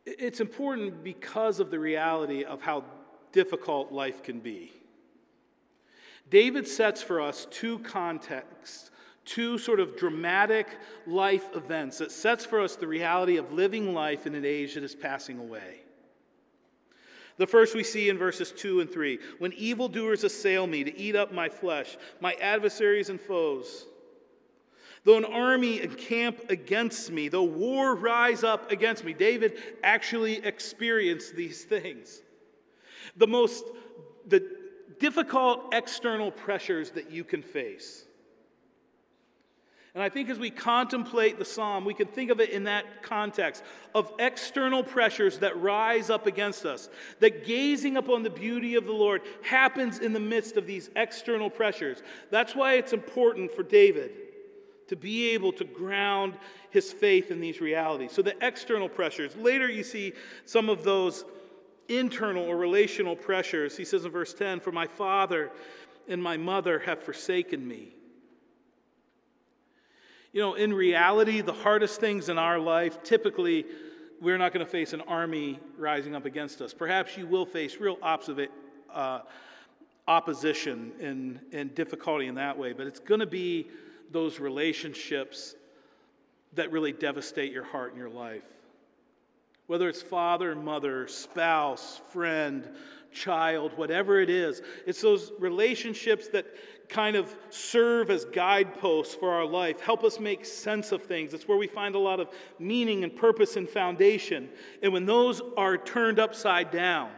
It's 0.05 0.41
important 0.41 1.03
because 1.03 1.59
of 1.59 1.71
the 1.71 1.79
reality 1.79 2.43
of 2.43 2.61
how 2.61 2.83
difficult 3.31 3.91
life 3.91 4.23
can 4.23 4.39
be. 4.39 4.73
David 6.29 6.67
sets 6.67 7.01
for 7.01 7.21
us 7.21 7.47
two 7.51 7.79
contexts, 7.79 8.91
two 9.25 9.57
sort 9.57 9.79
of 9.79 9.97
dramatic 9.97 10.67
life 11.05 11.55
events 11.55 11.99
that 11.99 12.11
sets 12.11 12.45
for 12.45 12.59
us 12.59 12.75
the 12.75 12.87
reality 12.87 13.37
of 13.37 13.51
living 13.51 13.93
life 13.93 14.25
in 14.25 14.35
an 14.35 14.45
age 14.45 14.73
that 14.75 14.83
is 14.83 14.95
passing 14.95 15.39
away. 15.39 15.81
The 17.37 17.47
first 17.47 17.75
we 17.75 17.83
see 17.83 18.09
in 18.09 18.17
verses 18.17 18.51
2 18.51 18.81
and 18.81 18.91
3 18.91 19.19
when 19.39 19.53
evildoers 19.53 20.23
assail 20.23 20.67
me 20.67 20.83
to 20.83 20.97
eat 20.97 21.15
up 21.15 21.33
my 21.33 21.49
flesh, 21.49 21.97
my 22.19 22.33
adversaries 22.33 23.09
and 23.09 23.19
foes. 23.19 23.85
Though 25.03 25.17
an 25.17 25.25
army 25.25 25.81
encamp 25.81 26.49
against 26.49 27.09
me, 27.11 27.27
though 27.27 27.43
war 27.43 27.95
rise 27.95 28.43
up 28.43 28.71
against 28.71 29.03
me, 29.03 29.13
David 29.13 29.57
actually 29.83 30.45
experienced 30.45 31.35
these 31.35 31.63
things. 31.63 32.21
The 33.17 33.27
most 33.27 33.65
the 34.27 34.47
difficult 34.99 35.73
external 35.73 36.31
pressures 36.31 36.91
that 36.91 37.09
you 37.09 37.23
can 37.23 37.41
face. 37.41 38.05
And 39.93 40.01
I 40.01 40.07
think 40.07 40.29
as 40.29 40.39
we 40.39 40.49
contemplate 40.49 41.37
the 41.37 41.43
psalm, 41.43 41.83
we 41.83 41.93
can 41.93 42.07
think 42.07 42.31
of 42.31 42.39
it 42.39 42.51
in 42.51 42.63
that 42.63 43.03
context 43.03 43.61
of 43.93 44.13
external 44.19 44.83
pressures 44.83 45.39
that 45.39 45.59
rise 45.61 46.09
up 46.09 46.27
against 46.27 46.65
us. 46.65 46.89
That 47.19 47.45
gazing 47.45 47.97
upon 47.97 48.23
the 48.23 48.29
beauty 48.29 48.75
of 48.75 48.85
the 48.85 48.93
Lord 48.93 49.21
happens 49.41 49.99
in 49.99 50.13
the 50.13 50.19
midst 50.19 50.55
of 50.55 50.65
these 50.65 50.89
external 50.95 51.49
pressures. 51.49 52.03
That's 52.29 52.55
why 52.55 52.75
it's 52.75 52.93
important 52.93 53.51
for 53.51 53.63
David 53.63 54.11
to 54.87 54.95
be 54.95 55.31
able 55.31 55.51
to 55.53 55.65
ground 55.65 56.37
his 56.69 56.93
faith 56.93 57.29
in 57.29 57.41
these 57.41 57.59
realities. 57.59 58.13
So, 58.13 58.21
the 58.21 58.35
external 58.45 58.89
pressures. 58.89 59.35
Later, 59.35 59.69
you 59.69 59.83
see 59.83 60.13
some 60.45 60.69
of 60.69 60.83
those 60.83 61.25
internal 61.89 62.45
or 62.45 62.55
relational 62.57 63.15
pressures. 63.15 63.75
He 63.75 63.85
says 63.85 64.05
in 64.05 64.11
verse 64.11 64.33
10 64.33 64.61
For 64.61 64.71
my 64.71 64.87
father 64.87 65.51
and 66.07 66.23
my 66.23 66.37
mother 66.37 66.79
have 66.79 67.03
forsaken 67.03 67.65
me. 67.65 67.95
You 70.33 70.41
know, 70.41 70.53
in 70.53 70.73
reality, 70.73 71.41
the 71.41 71.51
hardest 71.51 71.99
things 71.99 72.29
in 72.29 72.37
our 72.37 72.57
life, 72.57 73.03
typically, 73.03 73.65
we're 74.21 74.37
not 74.37 74.53
going 74.53 74.65
to 74.65 74.71
face 74.71 74.93
an 74.93 75.01
army 75.01 75.59
rising 75.77 76.15
up 76.15 76.25
against 76.25 76.61
us. 76.61 76.73
Perhaps 76.73 77.17
you 77.17 77.27
will 77.27 77.45
face 77.45 77.77
real 77.77 77.97
uh, 78.01 79.19
opposition 80.07 80.93
and, 81.01 81.39
and 81.51 81.75
difficulty 81.75 82.27
in 82.27 82.35
that 82.35 82.57
way, 82.57 82.71
but 82.71 82.87
it's 82.87 82.99
going 82.99 83.19
to 83.19 83.25
be 83.25 83.67
those 84.11 84.39
relationships 84.39 85.55
that 86.53 86.71
really 86.71 86.93
devastate 86.93 87.51
your 87.51 87.63
heart 87.63 87.91
and 87.91 87.97
your 87.97 88.09
life. 88.09 88.43
Whether 89.71 89.87
it's 89.87 90.01
father, 90.01 90.53
mother, 90.53 91.07
spouse, 91.07 92.01
friend, 92.11 92.67
child, 93.13 93.71
whatever 93.77 94.19
it 94.19 94.29
is, 94.29 94.61
it's 94.85 94.99
those 94.99 95.31
relationships 95.39 96.27
that 96.33 96.45
kind 96.89 97.15
of 97.15 97.33
serve 97.51 98.09
as 98.11 98.25
guideposts 98.25 99.15
for 99.15 99.31
our 99.31 99.45
life, 99.45 99.79
help 99.79 100.03
us 100.03 100.19
make 100.19 100.43
sense 100.43 100.91
of 100.91 101.03
things. 101.03 101.33
It's 101.33 101.47
where 101.47 101.57
we 101.57 101.67
find 101.67 101.95
a 101.95 101.99
lot 101.99 102.19
of 102.19 102.27
meaning 102.59 103.05
and 103.05 103.15
purpose 103.15 103.55
and 103.55 103.69
foundation. 103.69 104.49
And 104.83 104.91
when 104.91 105.05
those 105.05 105.41
are 105.55 105.77
turned 105.77 106.19
upside 106.19 106.69
down, 106.69 107.09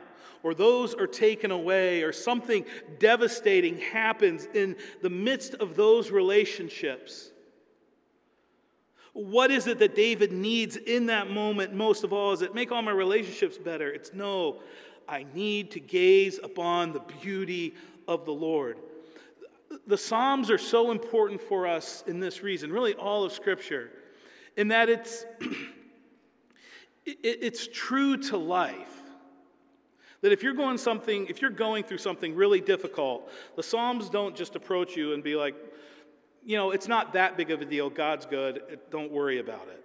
or 0.44 0.54
those 0.54 0.94
are 0.94 1.08
taken 1.08 1.50
away, 1.50 2.04
or 2.04 2.12
something 2.12 2.66
devastating 3.00 3.80
happens 3.80 4.48
in 4.54 4.76
the 5.02 5.10
midst 5.10 5.56
of 5.56 5.76
those 5.76 6.12
relationships, 6.12 7.32
what 9.14 9.52
is 9.52 9.68
it 9.68 9.80
that 9.80 9.96
David 9.96 10.32
needs 10.32 10.76
in 10.76 11.06
that 11.08 11.30
moment 11.30 11.74
most 11.74 12.04
of 12.04 12.12
all? 12.12 12.34
Is 12.34 12.42
it 12.42 12.54
make 12.54 12.72
all 12.72 12.82
my 12.82 12.92
relationships 12.92 13.58
better? 13.58 13.92
It's 13.92 14.14
no, 14.14 14.62
I 15.08 15.26
need 15.34 15.72
to 15.72 15.80
gaze 15.80 16.40
upon 16.44 16.94
the 16.94 17.02
beauty 17.22 17.76
of 18.08 18.26
the 18.26 18.34
Lord 18.34 18.78
the 19.88 19.98
Psalms 19.98 20.50
are 20.50 20.58
so 20.58 20.92
important 20.92 21.42
for 21.42 21.68
us 21.68 22.04
in 22.08 22.20
this 22.20 22.44
reason, 22.44 22.72
really 22.72 22.94
all 22.94 23.24
of 23.24 23.34
Scripture, 23.34 23.90
in 24.58 24.70
that 24.70 24.90
it's, 24.90 25.26
it's 27.06 27.68
true 27.72 28.18
to 28.18 28.38
life. 28.38 29.02
That 30.22 30.32
if 30.32 30.42
you're 30.42 30.54
going 30.54 30.78
something, 30.78 31.28
if 31.28 31.42
you're 31.42 31.52
going 31.52 31.84
through 31.84 31.98
something 31.98 32.34
really 32.34 32.62
difficult, 32.62 33.30
the 33.58 33.64
Psalms 33.64 34.10
don't 34.10 34.36
just 34.36 34.56
approach 34.56 34.96
you 34.96 35.14
and 35.14 35.22
be 35.22 35.36
like, 35.36 35.56
you 36.46 36.58
know, 36.58 36.72
it's 36.72 36.88
not 36.88 37.14
that 37.14 37.38
big 37.38 37.52
of 37.52 37.62
a 37.62 37.66
deal. 37.66 37.90
God's 37.90 38.26
good. 38.26 38.80
Don't 38.92 39.12
worry 39.12 39.40
about 39.40 39.68
it. 39.70 39.84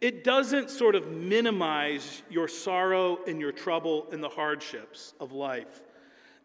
It 0.00 0.24
doesn't 0.24 0.70
sort 0.70 0.94
of 0.94 1.10
minimize 1.10 2.22
your 2.30 2.48
sorrow 2.48 3.18
and 3.26 3.40
your 3.40 3.52
trouble 3.52 4.06
and 4.12 4.22
the 4.22 4.28
hardships 4.28 5.14
of 5.20 5.32
life. 5.32 5.82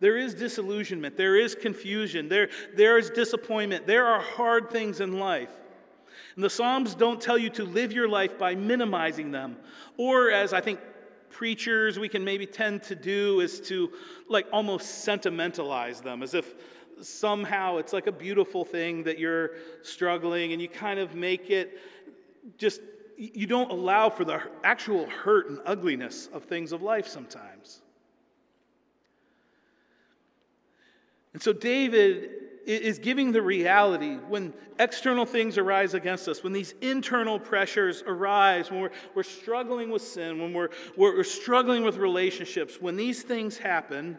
There 0.02 0.18
is 0.18 0.34
disillusionment, 0.34 1.16
there 1.16 1.38
is 1.38 1.56
confusion, 1.56 2.28
there, 2.28 2.50
there 2.76 2.98
is 2.98 3.10
disappointment, 3.10 3.88
there 3.88 4.06
are 4.06 4.20
hard 4.20 4.70
things 4.70 5.00
in 5.00 5.20
life. 5.20 5.52
And 6.36 6.44
the 6.44 6.50
Psalms 6.50 6.96
don't 6.96 7.22
tell 7.22 7.38
you 7.38 7.50
to 7.52 7.64
live 7.64 7.94
your 7.94 8.10
life 8.10 8.38
by 8.38 8.56
minimizing 8.56 9.32
them, 9.32 9.56
or 9.98 10.32
as 10.32 10.52
I 10.52 10.60
think 10.60 10.80
preachers 11.30 11.98
we 11.98 12.10
can 12.10 12.26
maybe 12.26 12.46
tend 12.46 12.84
to 12.84 12.96
do, 12.96 13.40
is 13.40 13.62
to 13.62 13.92
like 14.28 14.48
almost 14.52 15.04
sentimentalize 15.06 16.02
them 16.02 16.24
as 16.24 16.34
if 16.34 16.56
somehow 17.02 17.78
it's 17.78 17.94
like 17.94 18.08
a 18.08 18.12
beautiful 18.12 18.64
thing 18.66 19.04
that 19.04 19.20
you're 19.20 19.52
struggling 19.82 20.54
and 20.54 20.62
you 20.62 20.68
kind 20.68 21.00
of 21.00 21.16
make 21.16 21.50
it 21.50 21.80
just 22.58 22.82
you 23.18 23.48
don't 23.48 23.72
allow 23.72 24.10
for 24.10 24.26
the 24.26 24.42
actual 24.64 25.08
hurt 25.08 25.50
and 25.50 25.60
ugliness 25.66 26.28
of 26.34 26.44
things 26.44 26.72
of 26.72 26.82
life 26.82 27.08
sometimes. 27.08 27.82
And 31.34 31.42
so 31.42 31.54
David 31.54 32.30
is 32.66 32.98
giving 32.98 33.32
the 33.32 33.42
reality 33.42 34.16
when 34.28 34.54
external 34.80 35.26
things 35.26 35.58
arise 35.58 35.94
against 35.94 36.28
us, 36.28 36.44
when 36.44 36.54
these 36.54 36.74
internal 36.82 37.40
pressures 37.40 38.04
arise, 38.08 38.72
when 38.72 38.82
we're, 38.82 38.92
we're 39.14 39.24
struggling 39.24 39.92
with 39.92 40.02
sin, 40.02 40.40
when 40.40 40.54
we're, 40.54 40.70
we're 40.98 41.24
struggling 41.24 41.84
with 41.84 41.98
relationships, 41.98 42.82
when 42.82 42.96
these 42.96 43.22
things 43.22 43.58
happen, 43.58 44.18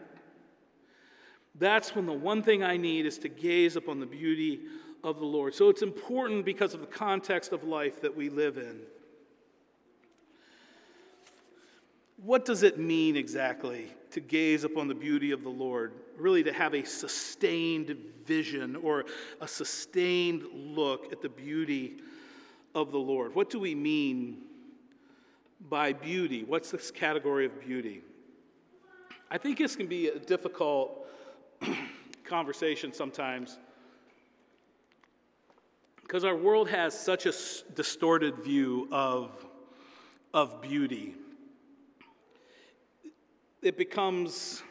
that's 1.59 1.95
when 1.95 2.05
the 2.05 2.13
one 2.13 2.43
thing 2.43 2.63
I 2.63 2.77
need 2.77 3.05
is 3.05 3.17
to 3.19 3.29
gaze 3.29 3.75
upon 3.75 3.99
the 3.99 4.05
beauty 4.05 4.61
of 5.03 5.19
the 5.19 5.25
Lord. 5.25 5.55
So 5.55 5.69
it's 5.69 5.81
important 5.81 6.45
because 6.45 6.73
of 6.73 6.81
the 6.81 6.87
context 6.87 7.51
of 7.51 7.63
life 7.63 8.01
that 8.01 8.15
we 8.15 8.29
live 8.29 8.57
in. 8.57 8.79
What 12.23 12.45
does 12.45 12.63
it 12.63 12.79
mean 12.79 13.15
exactly 13.15 13.91
to 14.11 14.19
gaze 14.19 14.63
upon 14.63 14.87
the 14.87 14.95
beauty 14.95 15.31
of 15.31 15.43
the 15.43 15.49
Lord? 15.49 15.93
Really, 16.17 16.43
to 16.43 16.51
have 16.51 16.73
a 16.73 16.83
sustained 16.83 17.95
vision 18.25 18.75
or 18.75 19.05
a 19.39 19.47
sustained 19.47 20.43
look 20.51 21.11
at 21.11 21.21
the 21.21 21.29
beauty 21.29 21.97
of 22.73 22.91
the 22.91 22.97
Lord. 22.97 23.35
What 23.35 23.49
do 23.49 23.59
we 23.59 23.75
mean 23.75 24.41
by 25.69 25.93
beauty? 25.93 26.43
What's 26.43 26.71
this 26.71 26.89
category 26.89 27.45
of 27.45 27.61
beauty? 27.61 28.01
I 29.29 29.37
think 29.37 29.59
this 29.59 29.75
can 29.75 29.87
be 29.87 30.07
a 30.07 30.17
difficult 30.17 31.07
conversation 32.25 32.93
sometimes 32.93 33.57
because 36.01 36.23
our 36.23 36.35
world 36.35 36.69
has 36.69 36.97
such 36.97 37.25
a 37.25 37.33
distorted 37.75 38.37
view 38.37 38.87
of, 38.91 39.45
of 40.33 40.61
beauty 40.61 41.15
it 43.61 43.77
becomes 43.77 44.63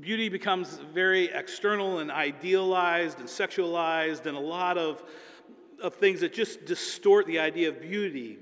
beauty 0.00 0.28
becomes 0.28 0.78
very 0.94 1.26
external 1.26 1.98
and 1.98 2.10
idealized 2.10 3.18
and 3.18 3.28
sexualized 3.28 4.26
and 4.26 4.36
a 4.36 4.40
lot 4.40 4.78
of, 4.78 5.02
of 5.82 5.94
things 5.94 6.20
that 6.20 6.32
just 6.32 6.64
distort 6.64 7.26
the 7.26 7.38
idea 7.38 7.68
of 7.68 7.80
beauty. 7.80 8.38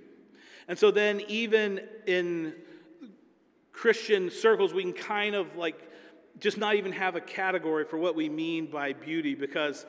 And 0.68 0.78
so 0.78 0.90
then, 0.90 1.20
even 1.26 1.80
in 2.06 2.54
Christian 3.72 4.30
circles, 4.30 4.72
we 4.72 4.82
can 4.82 4.92
kind 4.92 5.34
of 5.34 5.56
like 5.56 5.89
just 6.40 6.58
not 6.58 6.74
even 6.74 6.92
have 6.92 7.16
a 7.16 7.20
category 7.20 7.84
for 7.84 7.98
what 7.98 8.14
we 8.14 8.28
mean 8.28 8.66
by 8.66 8.92
beauty 8.92 9.34
because 9.34 9.86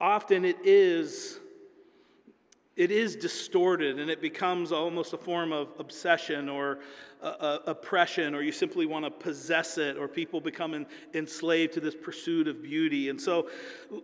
often 0.00 0.44
it 0.44 0.56
is 0.64 1.40
it 2.76 2.90
is 2.90 3.14
distorted 3.14 4.00
and 4.00 4.10
it 4.10 4.20
becomes 4.20 4.72
almost 4.72 5.12
a 5.12 5.16
form 5.16 5.52
of 5.52 5.68
obsession 5.78 6.48
or 6.48 6.80
uh, 7.22 7.26
uh, 7.26 7.58
oppression, 7.66 8.34
or 8.34 8.42
you 8.42 8.52
simply 8.52 8.84
want 8.84 9.04
to 9.04 9.10
possess 9.10 9.78
it, 9.78 9.96
or 9.96 10.08
people 10.08 10.40
become 10.40 10.84
enslaved 11.14 11.72
to 11.72 11.80
this 11.80 11.94
pursuit 11.94 12.48
of 12.48 12.62
beauty. 12.62 13.08
And 13.10 13.20
so 13.20 13.48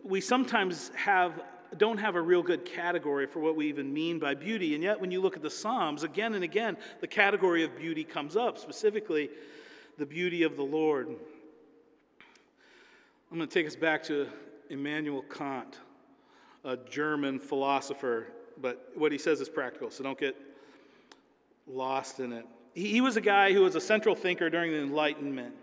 we 0.04 0.20
sometimes 0.20 0.90
have 0.94 1.42
don't 1.76 1.98
have 1.98 2.16
a 2.16 2.20
real 2.20 2.42
good 2.42 2.64
category 2.64 3.26
for 3.26 3.38
what 3.38 3.54
we 3.54 3.68
even 3.68 3.92
mean 3.92 4.18
by 4.18 4.34
beauty. 4.34 4.74
And 4.74 4.82
yet, 4.82 5.00
when 5.00 5.10
you 5.10 5.20
look 5.20 5.36
at 5.36 5.42
the 5.42 5.50
Psalms, 5.50 6.02
again 6.02 6.34
and 6.34 6.42
again, 6.42 6.76
the 7.00 7.06
category 7.06 7.62
of 7.62 7.76
beauty 7.76 8.02
comes 8.02 8.36
up, 8.36 8.58
specifically 8.58 9.30
the 10.00 10.06
beauty 10.06 10.44
of 10.44 10.56
the 10.56 10.62
Lord. 10.62 11.08
I'm 13.30 13.36
going 13.36 13.46
to 13.46 13.54
take 13.54 13.66
us 13.66 13.76
back 13.76 14.02
to 14.04 14.26
Immanuel 14.70 15.22
Kant, 15.22 15.78
a 16.64 16.78
German 16.78 17.38
philosopher 17.38 18.28
but 18.62 18.90
what 18.94 19.12
he 19.12 19.18
says 19.18 19.40
is 19.40 19.48
practical, 19.48 19.90
so 19.90 20.02
don't 20.02 20.18
get 20.18 20.36
lost 21.66 22.18
in 22.20 22.32
it. 22.32 22.46
He, 22.74 23.00
was 23.00 23.16
a 23.16 23.20
guy 23.20 23.52
who 23.52 23.62
was 23.62 23.74
a 23.74 23.80
central 23.80 24.14
thinker 24.14 24.48
during 24.48 24.70
the 24.70 24.78
Enlightenment, 24.78 25.54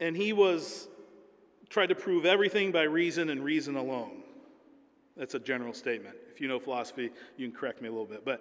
and 0.00 0.16
he 0.16 0.32
was 0.32 0.88
tried 1.68 1.88
to 1.88 1.94
prove 1.94 2.24
everything 2.24 2.72
by 2.72 2.82
reason 2.82 3.30
and 3.30 3.44
reason 3.44 3.76
alone. 3.76 4.22
That's 5.16 5.34
a 5.34 5.38
general 5.38 5.72
statement. 5.72 6.14
If 6.32 6.40
you 6.40 6.48
know 6.48 6.58
philosophy, 6.58 7.10
you 7.36 7.48
can 7.48 7.56
correct 7.56 7.82
me 7.82 7.88
a 7.88 7.90
little 7.90 8.06
bit, 8.06 8.24
but 8.24 8.40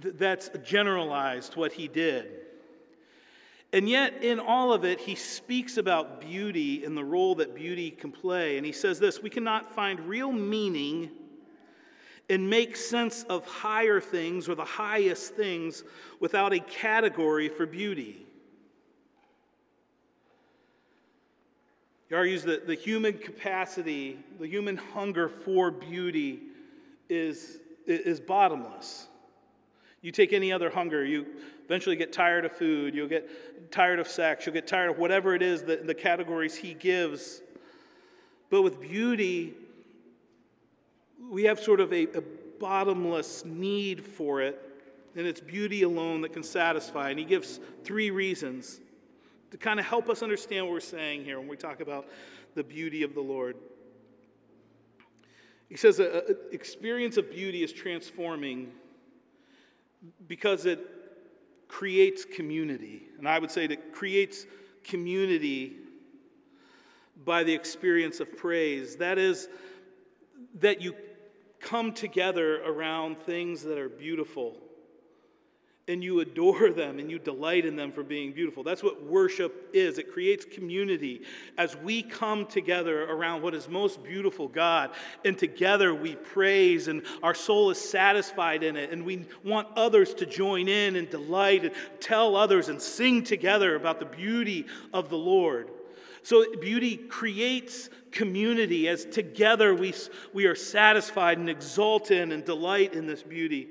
th- 0.00 0.14
that's 0.16 0.50
generalized 0.64 1.56
what 1.56 1.72
he 1.72 1.88
did. 1.88 2.51
And 3.72 3.88
yet, 3.88 4.22
in 4.22 4.38
all 4.38 4.72
of 4.72 4.84
it, 4.84 5.00
he 5.00 5.14
speaks 5.14 5.78
about 5.78 6.20
beauty 6.20 6.84
and 6.84 6.96
the 6.96 7.04
role 7.04 7.34
that 7.36 7.54
beauty 7.54 7.90
can 7.90 8.12
play. 8.12 8.58
And 8.58 8.66
he 8.66 8.72
says 8.72 8.98
this 8.98 9.22
We 9.22 9.30
cannot 9.30 9.74
find 9.74 10.00
real 10.00 10.30
meaning 10.30 11.10
and 12.28 12.48
make 12.48 12.76
sense 12.76 13.24
of 13.24 13.46
higher 13.46 14.00
things 14.00 14.48
or 14.48 14.54
the 14.54 14.64
highest 14.64 15.34
things 15.34 15.84
without 16.20 16.52
a 16.52 16.60
category 16.60 17.48
for 17.48 17.66
beauty. 17.66 18.26
He 22.08 22.14
argues 22.14 22.42
that 22.44 22.66
the 22.66 22.74
human 22.74 23.14
capacity, 23.16 24.18
the 24.38 24.46
human 24.46 24.76
hunger 24.76 25.30
for 25.30 25.70
beauty, 25.70 26.40
is, 27.08 27.58
is 27.86 28.20
bottomless. 28.20 29.08
You 30.02 30.12
take 30.12 30.32
any 30.32 30.52
other 30.52 30.68
hunger, 30.68 31.04
you 31.04 31.26
eventually 31.72 31.96
get 31.96 32.12
tired 32.12 32.44
of 32.44 32.52
food, 32.52 32.94
you'll 32.94 33.08
get 33.08 33.72
tired 33.72 33.98
of 33.98 34.06
sex, 34.06 34.44
you'll 34.44 34.52
get 34.52 34.66
tired 34.66 34.90
of 34.90 34.98
whatever 34.98 35.34
it 35.34 35.40
is 35.40 35.62
that 35.62 35.86
the 35.86 35.94
categories 35.94 36.54
he 36.54 36.74
gives. 36.74 37.40
But 38.50 38.60
with 38.60 38.78
beauty, 38.78 39.54
we 41.30 41.44
have 41.44 41.58
sort 41.58 41.80
of 41.80 41.90
a, 41.94 42.02
a 42.14 42.22
bottomless 42.60 43.46
need 43.46 44.04
for 44.04 44.42
it, 44.42 44.60
and 45.16 45.26
it's 45.26 45.40
beauty 45.40 45.80
alone 45.80 46.20
that 46.20 46.34
can 46.34 46.42
satisfy. 46.42 47.08
And 47.08 47.18
he 47.18 47.24
gives 47.24 47.58
three 47.84 48.10
reasons 48.10 48.82
to 49.50 49.56
kind 49.56 49.80
of 49.80 49.86
help 49.86 50.10
us 50.10 50.22
understand 50.22 50.66
what 50.66 50.74
we're 50.74 50.80
saying 50.80 51.24
here 51.24 51.38
when 51.38 51.48
we 51.48 51.56
talk 51.56 51.80
about 51.80 52.06
the 52.54 52.62
beauty 52.62 53.02
of 53.02 53.14
the 53.14 53.22
Lord. 53.22 53.56
He 55.70 55.78
says, 55.78 56.00
an 56.00 56.36
experience 56.52 57.16
of 57.16 57.30
beauty 57.30 57.62
is 57.62 57.72
transforming 57.72 58.72
because 60.28 60.66
it 60.66 60.86
creates 61.72 62.26
community. 62.26 63.04
And 63.18 63.26
I 63.26 63.38
would 63.38 63.50
say 63.50 63.66
that 63.66 63.94
creates 63.94 64.44
community 64.84 65.78
by 67.24 67.44
the 67.44 67.54
experience 67.54 68.20
of 68.20 68.36
praise. 68.36 68.96
That 68.96 69.16
is, 69.16 69.48
that 70.60 70.82
you 70.82 70.94
come 71.60 71.94
together 71.94 72.62
around 72.64 73.18
things 73.22 73.62
that 73.62 73.78
are 73.78 73.88
beautiful 73.88 74.58
and 75.92 76.02
you 76.02 76.20
adore 76.20 76.70
them 76.76 76.98
and 76.98 77.10
you 77.10 77.18
delight 77.18 77.64
in 77.64 77.76
them 77.76 77.92
for 77.92 78.02
being 78.02 78.32
beautiful. 78.32 78.62
That's 78.62 78.82
what 78.82 79.04
worship 79.04 79.70
is. 79.72 79.98
It 79.98 80.12
creates 80.12 80.44
community 80.44 81.22
as 81.58 81.76
we 81.76 82.02
come 82.02 82.46
together 82.46 83.04
around 83.04 83.42
what 83.42 83.54
is 83.54 83.68
most 83.68 84.02
beautiful, 84.02 84.48
God, 84.48 84.90
and 85.24 85.38
together 85.38 85.94
we 85.94 86.16
praise 86.16 86.88
and 86.88 87.02
our 87.22 87.34
soul 87.34 87.70
is 87.70 87.78
satisfied 87.78 88.62
in 88.62 88.76
it, 88.76 88.90
and 88.90 89.04
we 89.04 89.26
want 89.44 89.68
others 89.76 90.14
to 90.14 90.26
join 90.26 90.68
in 90.68 90.96
and 90.96 91.08
delight 91.10 91.64
and 91.64 91.74
tell 92.00 92.34
others 92.34 92.68
and 92.68 92.80
sing 92.80 93.22
together 93.22 93.76
about 93.76 94.00
the 94.00 94.06
beauty 94.06 94.66
of 94.92 95.10
the 95.10 95.18
Lord. 95.18 95.70
So, 96.24 96.44
beauty 96.56 96.96
creates 96.96 97.90
community 98.12 98.88
as 98.88 99.04
together 99.04 99.74
we, 99.74 99.92
we 100.32 100.46
are 100.46 100.54
satisfied 100.54 101.38
and 101.38 101.50
exult 101.50 102.12
in 102.12 102.30
and 102.30 102.44
delight 102.44 102.94
in 102.94 103.06
this 103.06 103.24
beauty. 103.24 103.68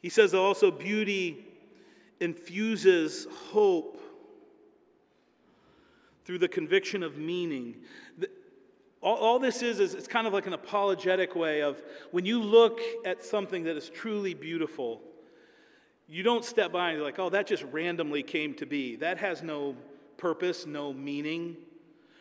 He 0.00 0.08
says 0.08 0.34
also 0.34 0.70
beauty 0.70 1.44
infuses 2.20 3.26
hope 3.50 4.00
through 6.24 6.38
the 6.38 6.48
conviction 6.48 7.02
of 7.02 7.16
meaning. 7.16 7.76
All, 9.00 9.16
all, 9.16 9.38
this 9.38 9.62
is, 9.62 9.80
is 9.80 9.94
it's 9.94 10.08
kind 10.08 10.26
of 10.26 10.32
like 10.32 10.46
an 10.46 10.52
apologetic 10.52 11.34
way 11.34 11.62
of 11.62 11.82
when 12.10 12.26
you 12.26 12.42
look 12.42 12.80
at 13.04 13.24
something 13.24 13.64
that 13.64 13.76
is 13.76 13.88
truly 13.88 14.34
beautiful, 14.34 15.00
you 16.08 16.22
don't 16.22 16.44
step 16.44 16.72
by 16.72 16.88
and 16.88 16.96
you're 16.96 17.06
like, 17.06 17.18
oh, 17.18 17.28
that 17.30 17.46
just 17.46 17.62
randomly 17.64 18.22
came 18.22 18.54
to 18.54 18.66
be. 18.66 18.96
That 18.96 19.18
has 19.18 19.42
no 19.42 19.76
purpose, 20.16 20.66
no 20.66 20.92
meaning. 20.92 21.56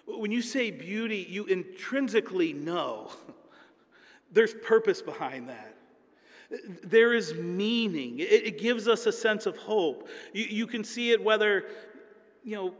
When 0.06 0.32
you 0.32 0.42
say 0.42 0.72
beauty, 0.72 1.26
you 1.30 1.46
intrinsically 1.46 2.54
know 2.54 3.12
there's 4.32 4.54
purpose 4.54 5.02
behind 5.02 5.50
that. 5.50 5.77
There 6.84 7.14
is 7.14 7.34
meaning. 7.34 8.20
It, 8.20 8.46
it 8.46 8.60
gives 8.60 8.88
us 8.88 9.06
a 9.06 9.12
sense 9.12 9.46
of 9.46 9.58
hope. 9.58 10.08
You, 10.34 10.46
you 10.46 10.68
can 10.68 10.84
see 10.84 11.12
it 11.12 11.22
whether, 11.22 11.66
you 12.44 12.56
know, 12.56 12.74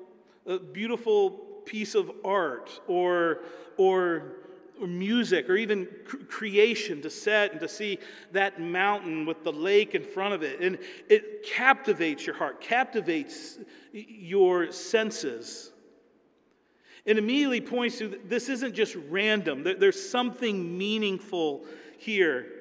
a 0.46 0.60
beautiful 0.60 1.32
piece 1.66 1.94
of 1.94 2.10
art 2.24 2.80
or, 2.88 3.40
or, 3.76 4.38
or 4.80 4.88
music 4.88 5.50
or 5.50 5.58
even 5.58 5.88
cr- 6.06 6.18
creation 6.30 7.02
to 7.02 7.10
set 7.10 7.52
and 7.52 7.60
to 7.60 7.68
see 7.68 8.00
that 8.32 8.62
mountain 8.62 9.26
with 9.26 9.44
the 9.44 9.52
lake 9.52 9.96
in 9.96 10.04
front 10.04 10.34
of 10.34 10.44
it. 10.44 10.62
And 10.62 10.78
it 11.10 11.44
captivates 11.44 12.26
your 12.26 12.36
heart, 12.36 12.62
captivates 12.62 13.60
your 13.92 14.72
senses. 14.72 15.74
It 17.04 17.18
immediately 17.18 17.62
points 17.62 17.98
to 18.00 18.20
this 18.26 18.48
isn't 18.48 18.74
just 18.74 18.96
random, 19.10 19.64
there's 19.64 20.10
something 20.10 20.78
meaningful 20.78 21.66
here. 21.98 22.57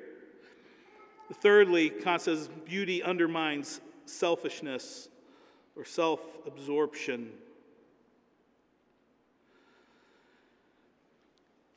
Thirdly, 1.35 1.91
Kant 1.91 2.23
says 2.23 2.49
beauty 2.65 3.03
undermines 3.03 3.81
selfishness 4.05 5.09
or 5.77 5.85
self 5.85 6.21
absorption. 6.47 7.31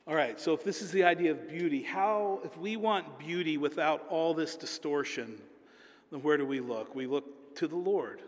All 0.06 0.14
right, 0.14 0.40
so 0.40 0.54
if 0.54 0.64
this 0.64 0.82
is 0.82 0.90
the 0.90 1.04
idea 1.04 1.30
of 1.30 1.48
beauty, 1.48 1.82
how, 1.82 2.40
if 2.44 2.56
we 2.58 2.76
want 2.76 3.18
beauty 3.18 3.58
without 3.58 4.06
all 4.08 4.34
this 4.34 4.56
distortion, 4.56 5.40
then 6.10 6.20
where 6.22 6.36
do 6.36 6.44
we 6.44 6.58
look? 6.58 6.94
We 6.94 7.06
look 7.06 7.54
to 7.56 7.68
the 7.68 7.76
Lord. 7.76 8.20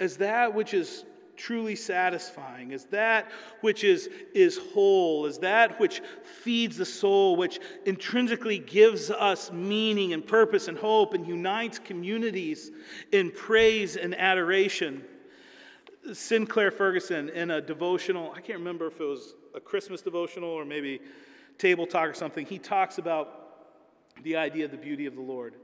As 0.00 0.16
that 0.18 0.54
which 0.54 0.72
is 0.72 1.04
truly 1.36 1.76
satisfying, 1.76 2.72
is 2.72 2.84
that 2.86 3.30
which 3.60 3.84
is, 3.84 4.08
is 4.34 4.58
whole, 4.72 5.26
is 5.26 5.38
that 5.38 5.78
which 5.78 6.02
feeds 6.42 6.76
the 6.76 6.84
soul, 6.84 7.36
which 7.36 7.60
intrinsically 7.84 8.58
gives 8.58 9.10
us 9.10 9.52
meaning 9.52 10.12
and 10.12 10.26
purpose 10.26 10.68
and 10.68 10.78
hope 10.78 11.14
and 11.14 11.26
unites 11.26 11.78
communities 11.78 12.70
in 13.12 13.30
praise 13.30 13.96
and 13.96 14.14
adoration. 14.18 15.04
Sinclair 16.12 16.70
Ferguson, 16.70 17.28
in 17.30 17.50
a 17.50 17.60
devotional, 17.60 18.32
I 18.32 18.40
can't 18.40 18.58
remember 18.58 18.86
if 18.86 19.00
it 19.00 19.04
was 19.04 19.34
a 19.54 19.60
Christmas 19.60 20.02
devotional 20.02 20.50
or 20.50 20.64
maybe 20.64 21.00
Table 21.58 21.86
Talk 21.86 22.08
or 22.08 22.14
something, 22.14 22.46
he 22.46 22.58
talks 22.58 22.98
about 22.98 23.42
the 24.22 24.36
idea 24.36 24.64
of 24.64 24.70
the 24.70 24.76
beauty 24.76 25.06
of 25.06 25.14
the 25.14 25.22
Lord. 25.22 25.54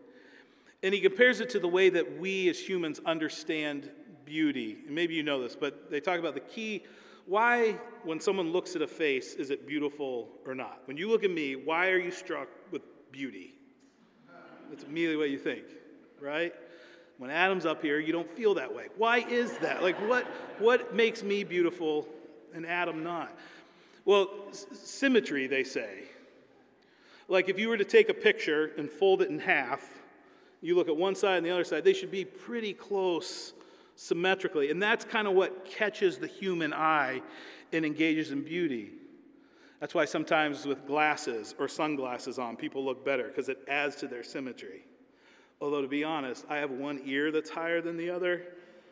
And 0.82 0.92
he 0.92 1.00
compares 1.00 1.40
it 1.40 1.50
to 1.50 1.60
the 1.60 1.68
way 1.68 1.90
that 1.90 2.18
we 2.18 2.48
as 2.48 2.58
humans 2.58 3.00
understand 3.06 3.90
beauty. 4.24 4.78
And 4.86 4.94
maybe 4.94 5.14
you 5.14 5.22
know 5.22 5.42
this, 5.42 5.56
but 5.56 5.90
they 5.90 6.00
talk 6.00 6.18
about 6.18 6.34
the 6.34 6.40
key 6.40 6.84
why, 7.26 7.78
when 8.02 8.20
someone 8.20 8.52
looks 8.52 8.74
at 8.74 8.82
a 8.82 8.86
face, 8.86 9.34
is 9.34 9.50
it 9.50 9.66
beautiful 9.66 10.28
or 10.44 10.54
not? 10.54 10.82
When 10.86 10.96
you 10.96 11.08
look 11.08 11.24
at 11.24 11.30
me, 11.30 11.56
why 11.56 11.90
are 11.90 11.98
you 11.98 12.10
struck 12.10 12.48
with 12.70 12.82
beauty? 13.12 13.54
That's 14.70 14.84
immediately 14.84 15.16
what 15.16 15.30
you 15.30 15.38
think, 15.38 15.64
right? 16.20 16.52
When 17.18 17.30
Adam's 17.30 17.66
up 17.66 17.82
here, 17.82 18.00
you 18.00 18.12
don't 18.12 18.30
feel 18.30 18.54
that 18.54 18.74
way. 18.74 18.86
Why 18.96 19.18
is 19.18 19.56
that? 19.58 19.82
Like, 19.82 19.96
what, 20.08 20.26
what 20.58 20.94
makes 20.94 21.22
me 21.22 21.44
beautiful 21.44 22.08
and 22.54 22.66
Adam 22.66 23.04
not? 23.04 23.30
Well, 24.04 24.28
s- 24.48 24.66
symmetry, 24.72 25.46
they 25.46 25.62
say. 25.62 26.04
Like, 27.28 27.48
if 27.48 27.58
you 27.58 27.68
were 27.68 27.76
to 27.76 27.84
take 27.84 28.08
a 28.08 28.14
picture 28.14 28.72
and 28.76 28.90
fold 28.90 29.22
it 29.22 29.28
in 29.28 29.38
half, 29.38 29.88
you 30.60 30.74
look 30.74 30.88
at 30.88 30.96
one 30.96 31.14
side 31.14 31.36
and 31.36 31.46
the 31.46 31.50
other 31.50 31.64
side, 31.64 31.84
they 31.84 31.92
should 31.92 32.10
be 32.10 32.24
pretty 32.24 32.72
close 32.72 33.52
symmetrically. 33.96 34.70
And 34.70 34.82
that's 34.82 35.04
kind 35.04 35.26
of 35.26 35.34
what 35.34 35.64
catches 35.64 36.18
the 36.18 36.26
human 36.26 36.72
eye 36.72 37.22
and 37.72 37.84
engages 37.84 38.30
in 38.30 38.42
beauty. 38.42 38.92
That's 39.80 39.94
why 39.94 40.04
sometimes 40.04 40.64
with 40.64 40.86
glasses 40.86 41.54
or 41.58 41.66
sunglasses 41.66 42.38
on, 42.38 42.56
people 42.56 42.84
look 42.84 43.04
better 43.04 43.28
because 43.28 43.48
it 43.48 43.58
adds 43.68 43.96
to 43.96 44.06
their 44.06 44.22
symmetry. 44.22 44.84
Although, 45.60 45.82
to 45.82 45.88
be 45.88 46.04
honest, 46.04 46.44
I 46.48 46.56
have 46.56 46.70
one 46.70 47.00
ear 47.04 47.30
that's 47.30 47.50
higher 47.50 47.80
than 47.80 47.96
the 47.96 48.10
other, 48.10 48.42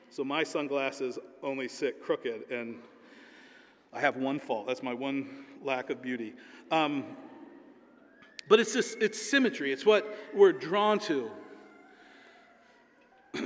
so 0.08 0.24
my 0.24 0.42
sunglasses 0.42 1.18
only 1.42 1.68
sit 1.68 2.02
crooked, 2.02 2.50
and 2.50 2.76
I 3.92 4.00
have 4.00 4.16
one 4.16 4.38
fault. 4.38 4.66
That's 4.66 4.82
my 4.82 4.94
one 4.94 5.46
lack 5.62 5.90
of 5.90 6.00
beauty. 6.02 6.34
Um, 6.70 7.04
but 8.48 8.58
it's 8.58 8.72
just, 8.72 8.98
it's 9.00 9.20
symmetry, 9.20 9.72
it's 9.72 9.86
what 9.86 10.12
we're 10.34 10.52
drawn 10.52 10.98
to. 11.00 11.30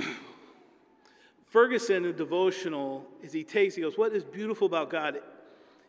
Ferguson, 1.55 2.03
a 2.03 2.11
devotional, 2.11 3.07
as 3.23 3.31
he 3.31 3.41
takes, 3.41 3.75
he 3.75 3.81
goes, 3.81 3.97
What 3.97 4.11
is 4.11 4.25
beautiful 4.25 4.67
about 4.67 4.89
God 4.89 5.21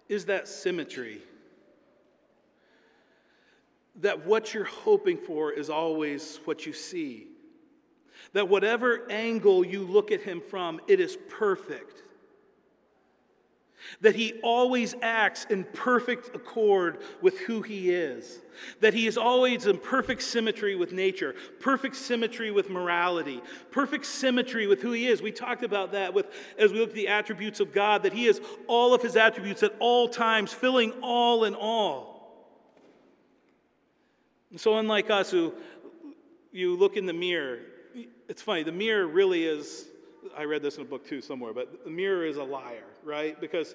is 0.08 0.26
that 0.26 0.46
symmetry. 0.46 1.20
That 3.96 4.24
what 4.24 4.54
you're 4.54 4.62
hoping 4.62 5.18
for 5.18 5.50
is 5.50 5.68
always 5.68 6.38
what 6.44 6.66
you 6.66 6.72
see. 6.72 7.26
That 8.32 8.48
whatever 8.48 9.10
angle 9.10 9.66
you 9.66 9.82
look 9.82 10.12
at 10.12 10.20
him 10.20 10.40
from, 10.40 10.80
it 10.86 11.00
is 11.00 11.18
perfect 11.28 12.04
that 14.00 14.14
he 14.14 14.34
always 14.42 14.94
acts 15.02 15.46
in 15.50 15.64
perfect 15.64 16.34
accord 16.34 16.98
with 17.20 17.38
who 17.40 17.62
he 17.62 17.90
is, 17.90 18.38
that 18.80 18.94
he 18.94 19.06
is 19.06 19.16
always 19.16 19.66
in 19.66 19.78
perfect 19.78 20.22
symmetry 20.22 20.74
with 20.74 20.92
nature, 20.92 21.34
perfect 21.60 21.96
symmetry 21.96 22.50
with 22.50 22.70
morality, 22.70 23.42
perfect 23.70 24.06
symmetry 24.06 24.66
with 24.66 24.80
who 24.80 24.92
he 24.92 25.06
is. 25.06 25.22
We 25.22 25.32
talked 25.32 25.62
about 25.62 25.92
that 25.92 26.14
with 26.14 26.26
as 26.58 26.72
we 26.72 26.78
look 26.78 26.90
at 26.90 26.94
the 26.94 27.08
attributes 27.08 27.60
of 27.60 27.72
God, 27.72 28.02
that 28.02 28.12
he 28.12 28.26
is 28.26 28.40
all 28.66 28.94
of 28.94 29.02
his 29.02 29.16
attributes 29.16 29.62
at 29.62 29.74
all 29.78 30.08
times, 30.08 30.52
filling 30.52 30.92
all 31.02 31.44
in 31.44 31.54
all. 31.54 32.16
And 34.50 34.60
so, 34.60 34.78
unlike 34.78 35.10
us, 35.10 35.30
who 35.30 35.52
you 36.52 36.76
look 36.76 36.96
in 36.96 37.04
the 37.06 37.12
mirror, 37.12 37.58
it's 38.28 38.42
funny, 38.42 38.62
the 38.62 38.72
mirror 38.72 39.06
really 39.06 39.44
is 39.44 39.86
I 40.36 40.44
read 40.44 40.62
this 40.62 40.76
in 40.76 40.82
a 40.82 40.84
book 40.86 41.06
too 41.06 41.20
somewhere, 41.20 41.52
but 41.52 41.84
the 41.84 41.90
mirror 41.90 42.24
is 42.24 42.36
a 42.36 42.44
liar, 42.44 42.84
right? 43.04 43.38
Because 43.40 43.74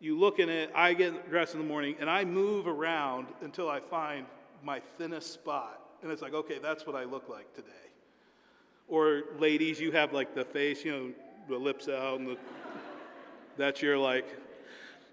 you 0.00 0.18
look 0.18 0.38
in 0.38 0.48
it, 0.48 0.70
I 0.74 0.94
get 0.94 1.28
dressed 1.30 1.54
in 1.54 1.60
the 1.60 1.66
morning, 1.66 1.96
and 2.00 2.08
I 2.08 2.24
move 2.24 2.66
around 2.66 3.26
until 3.42 3.68
I 3.68 3.80
find 3.80 4.26
my 4.62 4.80
thinnest 4.98 5.32
spot. 5.32 5.80
And 6.02 6.10
it's 6.10 6.22
like, 6.22 6.32
okay, 6.32 6.58
that's 6.62 6.86
what 6.86 6.96
I 6.96 7.04
look 7.04 7.28
like 7.28 7.54
today. 7.54 7.68
Or 8.88 9.24
ladies, 9.38 9.78
you 9.78 9.92
have 9.92 10.12
like 10.12 10.34
the 10.34 10.44
face, 10.44 10.84
you 10.84 10.92
know, 10.92 11.10
the 11.48 11.58
lips 11.58 11.88
out, 11.88 12.18
and 12.18 12.28
the, 12.28 12.36
that's 13.56 13.82
your 13.82 13.98
like, 13.98 14.26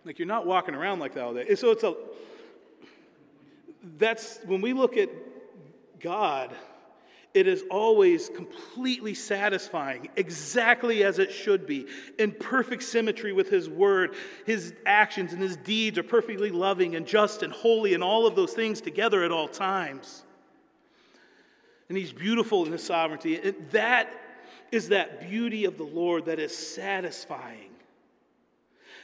like 0.05 0.17
you're 0.19 0.27
not 0.27 0.45
walking 0.45 0.73
around 0.73 0.99
like 0.99 1.13
that 1.15 1.23
all 1.23 1.33
day. 1.33 1.53
So 1.55 1.71
it's 1.71 1.83
a, 1.83 1.93
that's 3.97 4.39
when 4.45 4.61
we 4.61 4.73
look 4.73 4.95
at 4.97 5.09
God, 5.99 6.55
it 7.37 7.45
is 7.45 7.63
always 7.69 8.29
completely 8.29 9.13
satisfying, 9.13 10.09
exactly 10.15 11.03
as 11.03 11.19
it 11.19 11.31
should 11.31 11.67
be, 11.67 11.85
in 12.17 12.31
perfect 12.31 12.81
symmetry 12.81 13.31
with 13.31 13.47
His 13.47 13.69
Word. 13.69 14.15
His 14.47 14.73
actions 14.87 15.33
and 15.33 15.41
His 15.41 15.55
deeds 15.55 15.99
are 15.99 16.03
perfectly 16.03 16.49
loving 16.49 16.95
and 16.95 17.05
just 17.05 17.43
and 17.43 17.53
holy, 17.53 17.93
and 17.93 18.03
all 18.03 18.25
of 18.25 18.35
those 18.35 18.53
things 18.53 18.81
together 18.81 19.23
at 19.23 19.31
all 19.31 19.47
times. 19.47 20.23
And 21.89 21.97
He's 21.97 22.11
beautiful 22.11 22.65
in 22.65 22.71
His 22.71 22.83
sovereignty. 22.83 23.39
And 23.39 23.55
that 23.69 24.11
is 24.71 24.89
that 24.89 25.29
beauty 25.29 25.65
of 25.65 25.77
the 25.77 25.83
Lord 25.83 26.25
that 26.25 26.39
is 26.39 26.57
satisfying 26.57 27.76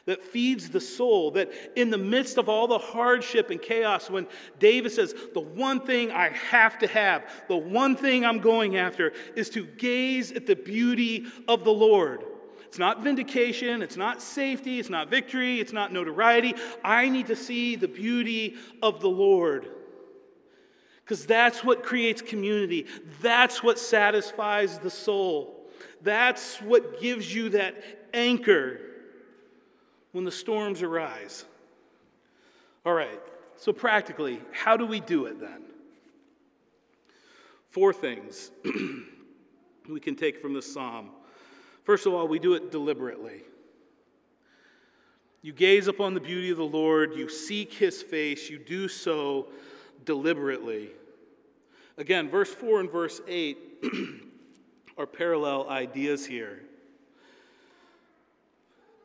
that 0.06 0.24
feeds 0.24 0.70
the 0.70 0.82
soul, 0.82 1.32
that 1.32 1.52
in 1.78 1.90
the 1.90 1.98
midst 1.98 2.38
of 2.38 2.50
all 2.50 2.68
the 2.68 2.78
hardship 2.78 3.50
and 3.50 3.62
chaos, 3.62 4.10
when 4.10 4.28
David 4.60 4.92
says, 4.92 5.16
The 5.34 5.40
one 5.40 5.80
thing 5.80 6.12
I 6.12 6.30
have 6.30 6.78
to 6.80 6.88
have, 6.88 7.26
the 7.48 7.56
one 7.56 7.96
thing 7.96 8.26
I'm 8.26 8.40
going 8.40 8.76
after, 8.76 9.14
is 9.36 9.50
to 9.52 9.66
gaze 9.66 10.32
at 10.34 10.46
the 10.46 10.56
beauty 10.56 11.26
of 11.48 11.64
the 11.64 11.72
Lord. 11.72 12.26
It's 12.68 12.80
not 12.80 13.04
vindication, 13.04 13.82
it's 13.82 13.98
not 13.98 14.22
safety, 14.22 14.80
it's 14.80 14.90
not 14.90 15.10
victory, 15.10 15.60
it's 15.60 15.74
not 15.74 15.94
notoriety. 15.94 16.56
I 16.84 17.08
need 17.08 17.28
to 17.28 17.36
see 17.36 17.76
the 17.76 17.88
beauty 17.88 18.56
of 18.82 19.00
the 19.00 19.10
Lord. 19.10 19.70
Because 21.06 21.26
that's 21.26 21.64
what 21.64 21.84
creates 21.84 22.22
community. 22.22 22.88
That's 23.22 23.62
what 23.62 23.78
satisfies 23.78 24.80
the 24.80 24.90
soul. 24.90 25.70
That's 26.02 26.58
what 26.62 27.00
gives 27.00 27.34
you 27.34 27.50
that 27.50 27.76
anchor 28.14 28.80
when 30.14 30.24
the 30.24 30.32
storms 30.32 30.82
arise. 30.82 31.44
All 32.86 32.94
right, 32.94 33.20
so 33.58 33.74
practically, 33.74 34.40
how 34.52 34.78
do 34.78 34.86
we 34.86 35.02
do 35.02 35.26
it 35.26 35.40
then? 35.40 35.64
Four 37.70 37.92
things 37.92 38.52
we 39.90 40.00
can 40.00 40.16
take 40.16 40.42
from 40.42 40.54
this 40.54 40.72
psalm. 40.72 41.10
First 41.84 42.06
of 42.06 42.14
all, 42.14 42.28
we 42.28 42.40
do 42.40 42.54
it 42.54 42.72
deliberately. 42.72 43.42
You 45.42 45.52
gaze 45.52 45.88
upon 45.88 46.14
the 46.14 46.22
beauty 46.22 46.52
of 46.52 46.58
the 46.58 46.64
Lord, 46.64 47.16
you 47.16 47.28
seek 47.28 47.74
his 47.74 48.02
face, 48.02 48.50
you 48.50 48.58
do 48.58 48.88
so 48.88 49.48
deliberately. 50.06 50.92
Again, 51.98 52.30
verse 52.30 52.54
4 52.54 52.82
and 52.82 52.92
verse 52.92 53.20
8 53.28 53.58
are 54.98 55.06
parallel 55.06 55.70
ideas 55.70 56.26
here. 56.26 56.62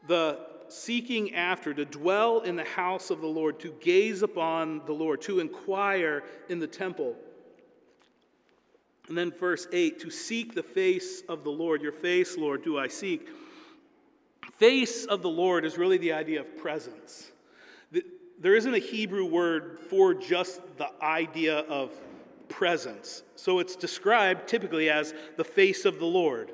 The 0.06 0.38
seeking 0.68 1.34
after, 1.34 1.74
to 1.74 1.84
dwell 1.84 2.40
in 2.40 2.56
the 2.56 2.64
house 2.64 3.10
of 3.10 3.20
the 3.20 3.26
Lord, 3.26 3.58
to 3.60 3.74
gaze 3.80 4.22
upon 4.22 4.82
the 4.86 4.92
Lord, 4.92 5.20
to 5.22 5.40
inquire 5.40 6.24
in 6.48 6.58
the 6.58 6.66
temple. 6.66 7.16
And 9.08 9.16
then 9.16 9.30
verse 9.32 9.66
8, 9.72 9.98
to 10.00 10.10
seek 10.10 10.54
the 10.54 10.62
face 10.62 11.22
of 11.28 11.42
the 11.44 11.50
Lord. 11.50 11.80
Your 11.80 11.92
face, 11.92 12.36
Lord, 12.36 12.62
do 12.62 12.78
I 12.78 12.88
seek. 12.88 13.28
Face 14.56 15.06
of 15.06 15.22
the 15.22 15.30
Lord 15.30 15.64
is 15.64 15.78
really 15.78 15.98
the 15.98 16.12
idea 16.12 16.40
of 16.40 16.56
presence. 16.58 17.30
There 18.40 18.54
isn't 18.54 18.74
a 18.74 18.78
Hebrew 18.78 19.24
word 19.24 19.78
for 19.88 20.14
just 20.14 20.60
the 20.76 20.90
idea 21.02 21.58
of 21.60 21.90
presence. 22.48 23.22
So 23.36 23.58
it's 23.58 23.76
described 23.76 24.46
typically 24.48 24.90
as 24.90 25.14
the 25.36 25.44
face 25.44 25.84
of 25.84 25.98
the 25.98 26.06
Lord. 26.06 26.52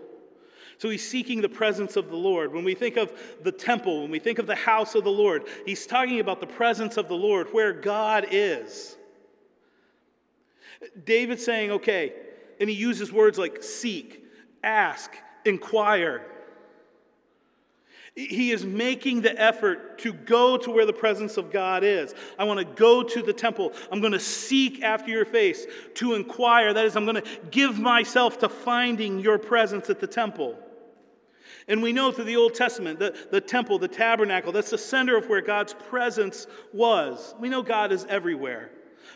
So 0.84 0.90
he's 0.90 1.08
seeking 1.08 1.40
the 1.40 1.48
presence 1.48 1.96
of 1.96 2.10
the 2.10 2.16
Lord. 2.16 2.52
When 2.52 2.62
we 2.62 2.74
think 2.74 2.98
of 2.98 3.10
the 3.42 3.50
temple, 3.50 4.02
when 4.02 4.10
we 4.10 4.18
think 4.18 4.38
of 4.38 4.46
the 4.46 4.54
house 4.54 4.94
of 4.94 5.02
the 5.02 5.10
Lord, 5.10 5.44
he's 5.64 5.86
talking 5.86 6.20
about 6.20 6.40
the 6.40 6.46
presence 6.46 6.98
of 6.98 7.08
the 7.08 7.14
Lord, 7.14 7.48
where 7.54 7.72
God 7.72 8.26
is. 8.30 8.94
David's 11.06 11.42
saying, 11.42 11.70
okay, 11.70 12.12
and 12.60 12.68
he 12.68 12.76
uses 12.76 13.10
words 13.10 13.38
like 13.38 13.62
seek, 13.62 14.26
ask, 14.62 15.10
inquire. 15.46 16.26
He 18.14 18.50
is 18.50 18.66
making 18.66 19.22
the 19.22 19.40
effort 19.40 20.00
to 20.00 20.12
go 20.12 20.58
to 20.58 20.70
where 20.70 20.84
the 20.84 20.92
presence 20.92 21.38
of 21.38 21.50
God 21.50 21.82
is. 21.82 22.14
I 22.38 22.44
want 22.44 22.60
to 22.60 22.66
go 22.66 23.02
to 23.02 23.22
the 23.22 23.32
temple. 23.32 23.72
I'm 23.90 24.00
going 24.00 24.12
to 24.12 24.20
seek 24.20 24.82
after 24.82 25.10
your 25.10 25.24
face, 25.24 25.64
to 25.94 26.12
inquire. 26.12 26.74
That 26.74 26.84
is, 26.84 26.94
I'm 26.94 27.06
going 27.06 27.22
to 27.22 27.28
give 27.50 27.78
myself 27.78 28.38
to 28.40 28.50
finding 28.50 29.18
your 29.18 29.38
presence 29.38 29.88
at 29.88 29.98
the 29.98 30.06
temple. 30.06 30.58
And 31.66 31.82
we 31.82 31.92
know 31.92 32.12
through 32.12 32.24
the 32.24 32.36
Old 32.36 32.54
Testament, 32.54 32.98
the, 32.98 33.16
the 33.30 33.40
temple, 33.40 33.78
the 33.78 33.88
tabernacle, 33.88 34.52
that's 34.52 34.70
the 34.70 34.78
center 34.78 35.16
of 35.16 35.28
where 35.28 35.40
God's 35.40 35.74
presence 35.74 36.46
was. 36.72 37.34
We 37.40 37.48
know 37.48 37.62
God 37.62 37.90
is 37.90 38.04
everywhere. 38.08 38.70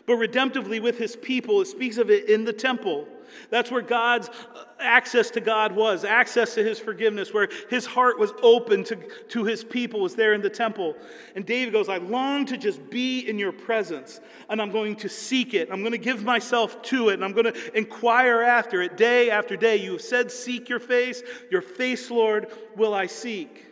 But 0.06 0.16
redemptively 0.16 0.80
with 0.80 0.98
his 0.98 1.16
people, 1.16 1.60
it 1.60 1.66
speaks 1.66 1.98
of 1.98 2.10
it 2.10 2.28
in 2.28 2.44
the 2.44 2.52
temple. 2.52 3.06
That's 3.50 3.70
where 3.70 3.82
God's 3.82 4.28
uh, 4.28 4.64
access 4.78 5.30
to 5.30 5.40
God 5.40 5.72
was, 5.72 6.04
access 6.04 6.54
to 6.54 6.64
his 6.64 6.78
forgiveness, 6.78 7.32
where 7.32 7.48
his 7.68 7.86
heart 7.86 8.18
was 8.18 8.32
open 8.42 8.84
to, 8.84 8.96
to 9.28 9.44
his 9.44 9.64
people, 9.64 10.00
was 10.00 10.14
there 10.14 10.34
in 10.34 10.40
the 10.40 10.50
temple. 10.50 10.96
And 11.34 11.44
David 11.46 11.72
goes, 11.72 11.88
I 11.88 11.98
long 11.98 12.46
to 12.46 12.56
just 12.56 12.88
be 12.90 13.20
in 13.20 13.38
your 13.38 13.52
presence, 13.52 14.20
and 14.48 14.60
I'm 14.60 14.70
going 14.70 14.96
to 14.96 15.08
seek 15.08 15.54
it. 15.54 15.68
I'm 15.70 15.80
going 15.80 15.92
to 15.92 15.98
give 15.98 16.24
myself 16.24 16.82
to 16.82 17.10
it, 17.10 17.14
and 17.14 17.24
I'm 17.24 17.32
going 17.32 17.52
to 17.52 17.76
inquire 17.76 18.42
after 18.42 18.82
it 18.82 18.96
day 18.96 19.30
after 19.30 19.56
day. 19.56 19.76
You 19.76 19.92
have 19.92 20.02
said, 20.02 20.30
Seek 20.30 20.68
your 20.68 20.80
face. 20.80 21.22
Your 21.50 21.62
face, 21.62 22.10
Lord, 22.10 22.48
will 22.76 22.94
I 22.94 23.06
seek. 23.06 23.67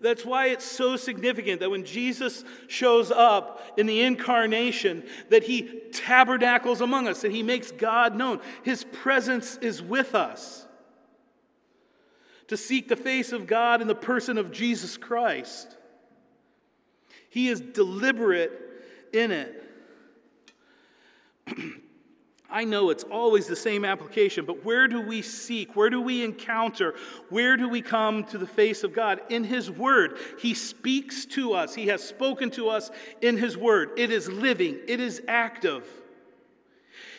That's 0.00 0.24
why 0.24 0.48
it's 0.48 0.64
so 0.64 0.96
significant 0.96 1.60
that 1.60 1.70
when 1.70 1.84
Jesus 1.84 2.44
shows 2.68 3.10
up 3.10 3.62
in 3.76 3.86
the 3.86 4.02
incarnation, 4.02 5.04
that 5.30 5.42
he 5.42 5.82
tabernacles 5.92 6.80
among 6.80 7.08
us, 7.08 7.22
that 7.22 7.32
he 7.32 7.42
makes 7.42 7.72
God 7.72 8.14
known. 8.14 8.40
His 8.62 8.84
presence 8.84 9.56
is 9.56 9.82
with 9.82 10.14
us. 10.14 10.66
To 12.48 12.56
seek 12.56 12.88
the 12.88 12.96
face 12.96 13.32
of 13.32 13.46
God 13.46 13.82
in 13.82 13.88
the 13.88 13.94
person 13.94 14.38
of 14.38 14.52
Jesus 14.52 14.96
Christ. 14.96 15.76
He 17.28 17.48
is 17.48 17.60
deliberate 17.60 18.52
in 19.12 19.32
it. 19.32 19.64
I 22.50 22.64
know 22.64 22.88
it's 22.88 23.04
always 23.04 23.46
the 23.46 23.56
same 23.56 23.84
application, 23.84 24.46
but 24.46 24.64
where 24.64 24.88
do 24.88 25.02
we 25.02 25.20
seek? 25.20 25.76
Where 25.76 25.90
do 25.90 26.00
we 26.00 26.24
encounter? 26.24 26.94
Where 27.28 27.58
do 27.58 27.68
we 27.68 27.82
come 27.82 28.24
to 28.24 28.38
the 28.38 28.46
face 28.46 28.84
of 28.84 28.94
God? 28.94 29.20
In 29.28 29.44
His 29.44 29.70
Word. 29.70 30.18
He 30.38 30.54
speaks 30.54 31.26
to 31.26 31.52
us, 31.52 31.74
He 31.74 31.88
has 31.88 32.02
spoken 32.02 32.50
to 32.52 32.70
us 32.70 32.90
in 33.20 33.36
His 33.36 33.56
Word. 33.56 33.90
It 33.98 34.10
is 34.10 34.28
living, 34.30 34.78
it 34.86 34.98
is 34.98 35.20
active. 35.28 35.86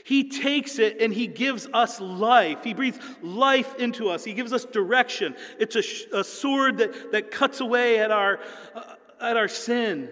He 0.04 0.30
takes 0.30 0.80
it 0.80 1.00
and 1.00 1.14
He 1.14 1.28
gives 1.28 1.68
us 1.74 2.02
life. 2.02 2.64
He 2.64 2.74
breathes 2.74 3.00
life 3.22 3.76
into 3.76 4.10
us, 4.10 4.24
He 4.24 4.34
gives 4.34 4.52
us 4.52 4.66
direction. 4.66 5.36
It's 5.60 5.76
a, 5.76 6.18
a 6.18 6.24
sword 6.24 6.80
that, 6.80 7.12
that 7.12 7.30
cuts 7.30 7.60
away 7.60 8.00
at 8.00 8.10
our, 8.10 8.40
uh, 8.74 8.96
at 9.22 9.38
our 9.38 9.48
sin, 9.48 10.10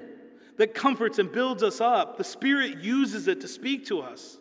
that 0.58 0.76
comforts 0.76 1.18
and 1.18 1.32
builds 1.32 1.64
us 1.64 1.82
up. 1.82 2.20
The 2.20 2.24
Spirit 2.24 2.84
uses 2.84 3.28
it 3.28 3.42
to 3.42 3.48
speak 3.48 3.88
to 3.88 4.02
us. 4.02 4.38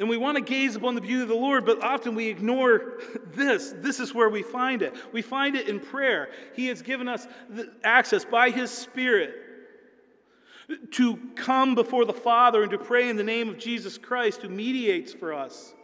And 0.00 0.08
we 0.08 0.16
want 0.16 0.36
to 0.36 0.42
gaze 0.42 0.74
upon 0.74 0.96
the 0.96 1.00
beauty 1.00 1.22
of 1.22 1.28
the 1.28 1.34
Lord, 1.34 1.64
but 1.64 1.82
often 1.82 2.16
we 2.16 2.26
ignore 2.26 3.00
this. 3.34 3.72
This 3.76 4.00
is 4.00 4.12
where 4.12 4.28
we 4.28 4.42
find 4.42 4.82
it. 4.82 4.94
We 5.12 5.22
find 5.22 5.54
it 5.54 5.68
in 5.68 5.78
prayer. 5.78 6.30
He 6.54 6.66
has 6.66 6.82
given 6.82 7.08
us 7.08 7.26
access 7.84 8.24
by 8.24 8.50
His 8.50 8.70
Spirit 8.70 9.34
to 10.92 11.18
come 11.36 11.74
before 11.74 12.06
the 12.06 12.12
Father 12.12 12.62
and 12.62 12.72
to 12.72 12.78
pray 12.78 13.08
in 13.08 13.16
the 13.16 13.22
name 13.22 13.48
of 13.48 13.58
Jesus 13.58 13.98
Christ, 13.98 14.42
who 14.42 14.48
mediates 14.48 15.12
for 15.12 15.32
us. 15.32 15.74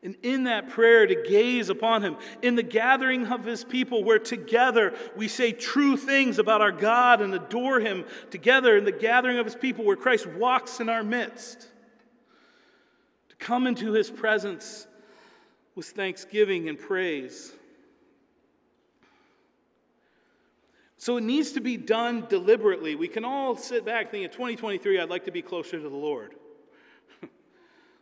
And 0.00 0.14
in 0.22 0.44
that 0.44 0.68
prayer, 0.68 1.04
to 1.08 1.24
gaze 1.28 1.70
upon 1.70 2.04
Him, 2.04 2.16
in 2.42 2.54
the 2.54 2.62
gathering 2.62 3.26
of 3.26 3.44
His 3.44 3.64
people, 3.64 4.04
where 4.04 4.20
together 4.20 4.94
we 5.16 5.26
say 5.26 5.50
true 5.50 5.96
things 5.96 6.38
about 6.38 6.60
our 6.60 6.70
God 6.70 7.20
and 7.20 7.34
adore 7.34 7.80
Him 7.80 8.04
together, 8.30 8.76
in 8.76 8.84
the 8.84 8.92
gathering 8.92 9.38
of 9.38 9.46
His 9.46 9.56
people, 9.56 9.84
where 9.84 9.96
Christ 9.96 10.28
walks 10.28 10.78
in 10.78 10.88
our 10.88 11.02
midst 11.02 11.66
come 13.38 13.66
into 13.66 13.92
his 13.92 14.10
presence 14.10 14.86
with 15.74 15.86
thanksgiving 15.86 16.68
and 16.68 16.78
praise. 16.78 17.52
So 20.96 21.16
it 21.16 21.22
needs 21.22 21.52
to 21.52 21.60
be 21.60 21.76
done 21.76 22.26
deliberately. 22.28 22.96
We 22.96 23.06
can 23.06 23.24
all 23.24 23.56
sit 23.56 23.84
back 23.84 24.10
thinking, 24.10 24.28
2023, 24.30 24.98
I'd 24.98 25.08
like 25.08 25.24
to 25.26 25.30
be 25.30 25.42
closer 25.42 25.80
to 25.80 25.88
the 25.88 25.96
Lord. 25.96 26.34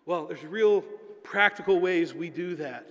well, 0.07 0.27
there's 0.27 0.45
real 0.45 0.81
practical 1.23 1.79
ways 1.79 2.15
we 2.15 2.31
do 2.31 2.57
that. 2.57 2.87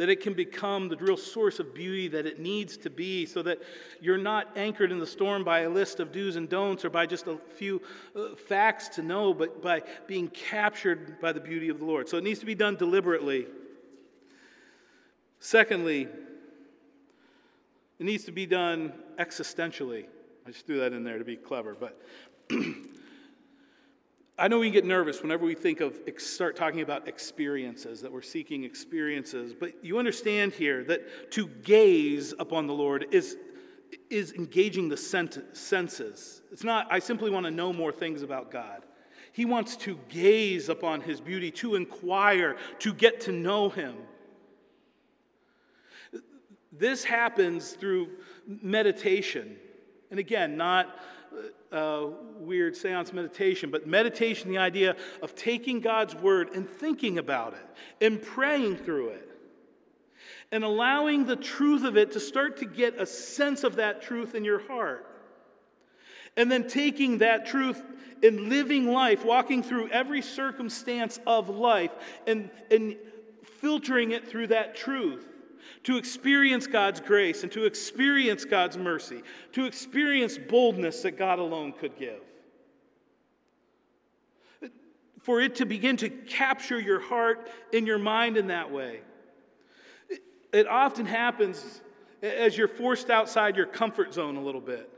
That 0.00 0.08
it 0.08 0.22
can 0.22 0.32
become 0.32 0.88
the 0.88 0.96
real 0.96 1.14
source 1.14 1.58
of 1.60 1.74
beauty 1.74 2.08
that 2.08 2.24
it 2.24 2.40
needs 2.40 2.78
to 2.78 2.88
be, 2.88 3.26
so 3.26 3.42
that 3.42 3.58
you're 4.00 4.16
not 4.16 4.48
anchored 4.56 4.90
in 4.90 4.98
the 4.98 5.06
storm 5.06 5.44
by 5.44 5.60
a 5.60 5.68
list 5.68 6.00
of 6.00 6.10
do's 6.10 6.36
and 6.36 6.48
don'ts 6.48 6.86
or 6.86 6.88
by 6.88 7.04
just 7.04 7.26
a 7.26 7.36
few 7.56 7.82
uh, 8.16 8.34
facts 8.34 8.88
to 8.88 9.02
know, 9.02 9.34
but 9.34 9.60
by 9.60 9.82
being 10.06 10.28
captured 10.28 11.20
by 11.20 11.32
the 11.32 11.40
beauty 11.40 11.68
of 11.68 11.80
the 11.80 11.84
Lord. 11.84 12.08
So 12.08 12.16
it 12.16 12.24
needs 12.24 12.40
to 12.40 12.46
be 12.46 12.54
done 12.54 12.76
deliberately. 12.76 13.46
Secondly, 15.38 16.08
it 17.98 18.06
needs 18.06 18.24
to 18.24 18.32
be 18.32 18.46
done 18.46 18.94
existentially. 19.18 20.06
I 20.46 20.50
just 20.50 20.66
threw 20.66 20.78
that 20.78 20.94
in 20.94 21.04
there 21.04 21.18
to 21.18 21.26
be 21.26 21.36
clever, 21.36 21.76
but 21.78 22.00
I 24.40 24.48
know 24.48 24.58
we 24.58 24.70
get 24.70 24.86
nervous 24.86 25.20
whenever 25.20 25.44
we 25.44 25.54
think 25.54 25.80
of 25.80 26.00
start 26.16 26.56
talking 26.56 26.80
about 26.80 27.06
experiences, 27.06 28.00
that 28.00 28.10
we're 28.10 28.22
seeking 28.22 28.64
experiences, 28.64 29.52
but 29.52 29.84
you 29.84 29.98
understand 29.98 30.54
here 30.54 30.82
that 30.84 31.30
to 31.32 31.46
gaze 31.46 32.32
upon 32.38 32.66
the 32.66 32.72
Lord 32.72 33.04
is, 33.10 33.36
is 34.08 34.32
engaging 34.32 34.88
the 34.88 34.96
senses. 34.96 36.40
It's 36.50 36.64
not, 36.64 36.86
I 36.90 37.00
simply 37.00 37.30
want 37.30 37.44
to 37.44 37.50
know 37.50 37.70
more 37.70 37.92
things 37.92 38.22
about 38.22 38.50
God. 38.50 38.86
He 39.32 39.44
wants 39.44 39.76
to 39.76 39.98
gaze 40.08 40.70
upon 40.70 41.02
his 41.02 41.20
beauty, 41.20 41.50
to 41.52 41.74
inquire, 41.74 42.56
to 42.78 42.94
get 42.94 43.20
to 43.22 43.32
know 43.32 43.68
him. 43.68 43.94
This 46.72 47.04
happens 47.04 47.72
through 47.72 48.08
meditation. 48.46 49.56
And 50.10 50.18
again, 50.18 50.56
not 50.56 50.98
uh, 51.72 52.06
weird 52.38 52.76
seance 52.76 53.12
meditation, 53.12 53.70
but 53.70 53.86
meditation, 53.86 54.50
the 54.50 54.58
idea 54.58 54.96
of 55.22 55.34
taking 55.34 55.80
God's 55.80 56.14
word 56.14 56.50
and 56.54 56.68
thinking 56.68 57.18
about 57.18 57.54
it 57.54 58.04
and 58.04 58.20
praying 58.20 58.76
through 58.76 59.10
it 59.10 59.30
and 60.52 60.64
allowing 60.64 61.26
the 61.26 61.36
truth 61.36 61.84
of 61.84 61.96
it 61.96 62.12
to 62.12 62.20
start 62.20 62.58
to 62.58 62.66
get 62.66 63.00
a 63.00 63.06
sense 63.06 63.62
of 63.62 63.76
that 63.76 64.02
truth 64.02 64.34
in 64.34 64.44
your 64.44 64.60
heart. 64.66 65.06
And 66.36 66.50
then 66.50 66.66
taking 66.68 67.18
that 67.18 67.46
truth 67.46 67.82
and 68.22 68.48
living 68.48 68.86
life, 68.86 69.24
walking 69.24 69.62
through 69.62 69.88
every 69.90 70.22
circumstance 70.22 71.18
of 71.26 71.48
life 71.48 71.92
and, 72.26 72.50
and 72.70 72.96
filtering 73.60 74.12
it 74.12 74.26
through 74.26 74.48
that 74.48 74.74
truth 74.74 75.29
to 75.84 75.96
experience 75.96 76.66
God's 76.66 77.00
grace 77.00 77.42
and 77.42 77.52
to 77.52 77.64
experience 77.64 78.44
God's 78.44 78.76
mercy, 78.76 79.22
to 79.52 79.64
experience 79.64 80.38
boldness 80.38 81.02
that 81.02 81.12
God 81.12 81.38
alone 81.38 81.72
could 81.72 81.96
give. 81.98 82.20
For 85.22 85.40
it 85.40 85.56
to 85.56 85.66
begin 85.66 85.96
to 85.98 86.08
capture 86.08 86.80
your 86.80 87.00
heart 87.00 87.50
and 87.72 87.86
your 87.86 87.98
mind 87.98 88.36
in 88.36 88.46
that 88.46 88.70
way. 88.70 89.00
It 90.52 90.66
often 90.66 91.06
happens 91.06 91.82
as 92.22 92.56
you're 92.56 92.68
forced 92.68 93.10
outside 93.10 93.56
your 93.56 93.66
comfort 93.66 94.14
zone 94.14 94.36
a 94.36 94.42
little 94.42 94.60
bit. 94.60 94.88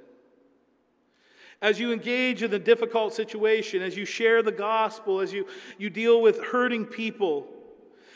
As 1.61 1.79
you 1.79 1.93
engage 1.93 2.43
in 2.43 2.53
a 2.53 2.59
difficult 2.59 3.15
situation, 3.15 3.83
as 3.83 3.97
you 3.97 4.05
share 4.05 4.43
the 4.43 4.53
gospel, 4.53 5.21
as 5.21 5.33
you, 5.33 5.47
you 5.79 5.91
deal 5.91 6.21
with 6.21 6.43
hurting 6.43 6.87
people, 6.87 7.47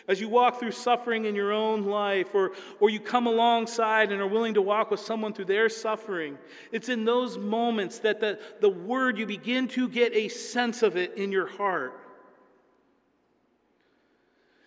as 0.09 0.21
you 0.21 0.29
walk 0.29 0.61
through 0.61 0.71
suffering 0.71 1.25
in 1.25 1.35
your 1.35 1.53
own 1.53 1.85
life, 1.85 2.35
or, 2.35 2.53
or 2.81 2.91
you 2.91 3.01
come 3.01 3.27
alongside 3.27 4.13
and 4.13 4.21
are 4.21 4.27
willing 4.27 4.55
to 4.55 4.63
walk 4.63 4.91
with 4.91 5.01
someone 5.01 5.33
through 5.33 5.47
their 5.47 5.69
suffering, 5.69 6.39
it's 6.73 6.89
in 6.89 7.05
those 7.05 7.37
moments 7.39 7.99
that 8.01 8.21
the, 8.21 8.39
the 8.61 8.69
word, 8.69 9.19
you 9.19 9.27
begin 9.27 9.69
to 9.69 9.89
get 9.89 10.15
a 10.15 10.29
sense 10.29 10.83
of 10.83 10.97
it 10.97 11.17
in 11.17 11.33
your 11.33 11.47
heart. 11.47 12.01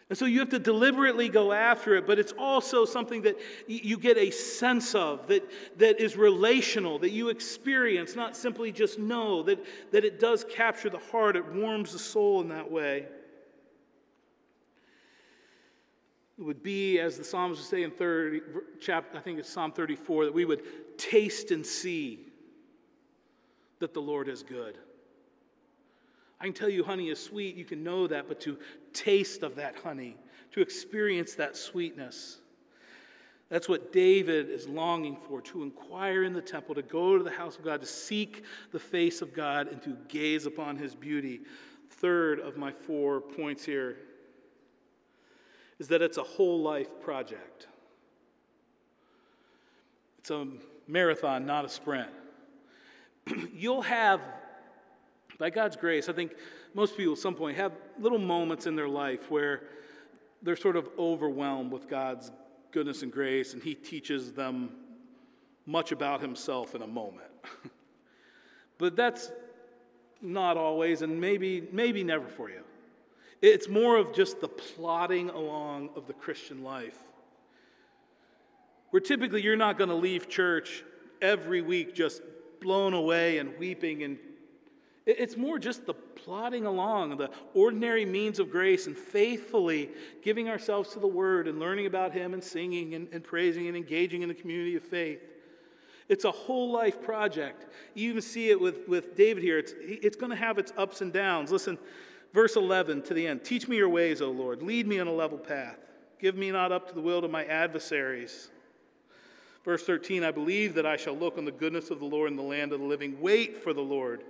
And 0.09 0.17
so 0.17 0.25
you 0.25 0.39
have 0.39 0.49
to 0.49 0.59
deliberately 0.59 1.29
go 1.29 1.51
after 1.51 1.95
it, 1.95 2.07
but 2.07 2.17
it's 2.17 2.33
also 2.37 2.83
something 2.83 3.21
that 3.21 3.37
you 3.67 3.95
get 3.95 4.17
a 4.17 4.31
sense 4.31 4.95
of, 4.95 5.27
that, 5.27 5.47
that 5.77 6.01
is 6.01 6.17
relational, 6.17 6.97
that 6.99 7.11
you 7.11 7.29
experience, 7.29 8.15
not 8.15 8.35
simply 8.35 8.71
just 8.71 8.97
know, 8.97 9.43
that, 9.43 9.63
that 9.91 10.03
it 10.03 10.19
does 10.19 10.43
capture 10.49 10.89
the 10.89 10.97
heart, 10.97 11.35
it 11.35 11.45
warms 11.53 11.93
the 11.93 11.99
soul 11.99 12.41
in 12.41 12.49
that 12.49 12.69
way. 12.71 13.05
It 16.39 16.45
would 16.45 16.63
be, 16.63 16.99
as 16.99 17.17
the 17.17 17.23
Psalms 17.25 17.57
would 17.57 17.67
say 17.67 17.83
in 17.83 17.91
30, 17.91 18.41
chapter, 18.79 19.17
I 19.17 19.21
think 19.21 19.39
it's 19.39 19.49
Psalm 19.49 19.73
34, 19.73 20.25
that 20.25 20.33
we 20.33 20.45
would 20.45 20.97
taste 20.97 21.51
and 21.51 21.65
see 21.65 22.27
that 23.79 23.93
the 23.93 24.01
Lord 24.01 24.29
is 24.29 24.41
good. 24.41 24.77
I 26.39 26.45
can 26.45 26.53
tell 26.53 26.69
you 26.69 26.85
honey 26.85 27.09
is 27.09 27.21
sweet, 27.21 27.57
you 27.57 27.65
can 27.65 27.83
know 27.83 28.07
that, 28.07 28.29
but 28.29 28.39
to 28.41 28.57
taste 28.93 29.43
of 29.43 29.55
that 29.55 29.75
honey, 29.83 30.15
to 30.53 30.61
experience 30.61 31.35
that 31.35 31.57
sweetness, 31.57 32.37
that's 33.49 33.67
what 33.67 33.91
David 33.91 34.49
is 34.49 34.65
longing 34.65 35.17
for 35.27 35.41
to 35.41 35.63
inquire 35.63 36.23
in 36.23 36.31
the 36.31 36.41
temple, 36.41 36.73
to 36.75 36.81
go 36.81 37.17
to 37.17 37.23
the 37.23 37.29
house 37.29 37.57
of 37.57 37.65
God, 37.65 37.81
to 37.81 37.87
seek 37.87 38.45
the 38.71 38.79
face 38.79 39.21
of 39.21 39.33
God, 39.33 39.67
and 39.67 39.81
to 39.81 39.97
gaze 40.07 40.45
upon 40.45 40.77
his 40.77 40.95
beauty. 40.95 41.41
Third 41.89 42.39
of 42.39 42.55
my 42.55 42.71
four 42.71 43.19
points 43.19 43.65
here 43.65 43.97
is 45.79 45.87
that 45.87 46.01
it's 46.01 46.17
a 46.17 46.23
whole 46.23 46.61
life 46.61 46.89
project. 47.01 47.67
It's 50.19 50.29
a 50.29 50.45
marathon, 50.87 51.45
not 51.45 51.65
a 51.65 51.69
sprint. 51.69 52.09
You'll 53.53 53.81
have, 53.81 54.21
by 55.37 55.49
God's 55.49 55.77
grace, 55.77 56.09
I 56.09 56.13
think 56.13 56.33
most 56.73 56.97
people 56.97 57.13
at 57.13 57.19
some 57.19 57.35
point 57.35 57.57
have 57.57 57.71
little 57.97 58.19
moments 58.19 58.67
in 58.67 58.75
their 58.75 58.89
life 58.89 59.31
where 59.31 59.63
they're 60.41 60.55
sort 60.55 60.75
of 60.75 60.89
overwhelmed 60.97 61.71
with 61.71 61.87
God's 61.87 62.31
goodness 62.71 63.01
and 63.01 63.11
grace, 63.11 63.53
and 63.53 63.63
He 63.63 63.73
teaches 63.73 64.33
them 64.33 64.71
much 65.65 65.91
about 65.91 66.21
Himself 66.21 66.75
in 66.75 66.81
a 66.81 66.87
moment. 66.87 67.31
but 68.77 68.95
that's 68.95 69.31
not 70.21 70.57
always, 70.57 71.01
and 71.01 71.19
maybe, 71.19 71.67
maybe 71.71 72.03
never 72.03 72.27
for 72.27 72.49
you. 72.49 72.63
It's 73.41 73.67
more 73.67 73.97
of 73.97 74.13
just 74.13 74.41
the 74.41 74.47
plodding 74.47 75.29
along 75.29 75.89
of 75.95 76.07
the 76.07 76.13
Christian 76.13 76.63
life. 76.63 76.97
Where 78.89 78.99
typically 78.99 79.41
you're 79.41 79.55
not 79.55 79.77
going 79.77 79.89
to 79.89 79.95
leave 79.95 80.27
church 80.27 80.83
every 81.21 81.61
week 81.61 81.93
just 81.93 82.21
blown 82.59 82.93
away 82.93 83.37
and 83.37 83.57
weeping 83.57 84.03
and 84.03 84.17
it's 85.17 85.37
more 85.37 85.57
just 85.57 85.87
the 85.87 85.93
plodding 85.93 86.67
along, 86.67 87.17
the 87.17 87.31
ordinary 87.55 88.05
means 88.05 88.37
of 88.37 88.51
grace, 88.51 88.85
and 88.85 88.95
faithfully 88.95 89.89
giving 90.21 90.49
ourselves 90.49 90.91
to 90.93 90.99
the 90.99 91.07
Word 91.07 91.47
and 91.47 91.59
learning 91.59 91.87
about 91.87 92.11
Him 92.11 92.35
and 92.35 92.43
singing 92.43 92.93
and, 92.93 93.07
and 93.11 93.23
praising 93.23 93.67
and 93.67 93.75
engaging 93.75 94.21
in 94.21 94.29
the 94.29 94.35
community 94.35 94.75
of 94.75 94.83
faith. 94.83 95.21
It's 96.09 96.25
a 96.25 96.31
whole 96.31 96.71
life 96.71 97.01
project. 97.01 97.67
You 97.95 98.09
even 98.09 98.21
see 98.21 98.51
it 98.51 98.59
with, 98.59 98.87
with 98.87 99.15
David 99.15 99.41
here. 99.41 99.57
It's, 99.57 99.73
it's 99.79 100.15
going 100.15 100.31
to 100.31 100.35
have 100.35 100.59
its 100.59 100.73
ups 100.77 101.01
and 101.01 101.11
downs. 101.11 101.51
Listen, 101.51 101.77
Verse 102.33 102.55
11 102.55 103.03
to 103.03 103.13
the 103.13 103.27
end 103.27 103.43
Teach 103.43 103.67
me 103.67 103.77
your 103.77 103.89
ways, 103.89 104.21
O 104.21 104.29
Lord. 104.31 104.61
Lead 104.61 104.87
me 104.87 104.99
on 104.99 105.07
a 105.07 105.13
level 105.13 105.37
path. 105.37 105.77
Give 106.19 106.35
me 106.35 106.51
not 106.51 106.71
up 106.71 106.87
to 106.89 106.93
the 106.93 107.01
will 107.01 107.23
of 107.23 107.31
my 107.31 107.45
adversaries. 107.45 108.49
Verse 109.65 109.83
13 109.85 110.23
I 110.23 110.31
believe 110.31 110.73
that 110.75 110.85
I 110.85 110.97
shall 110.97 111.15
look 111.15 111.37
on 111.37 111.45
the 111.45 111.51
goodness 111.51 111.89
of 111.89 111.99
the 111.99 112.05
Lord 112.05 112.29
in 112.29 112.37
the 112.37 112.43
land 112.43 112.73
of 112.73 112.79
the 112.79 112.85
living. 112.85 113.19
Wait 113.19 113.63
for 113.63 113.73
the 113.73 113.81
Lord. 113.81 114.23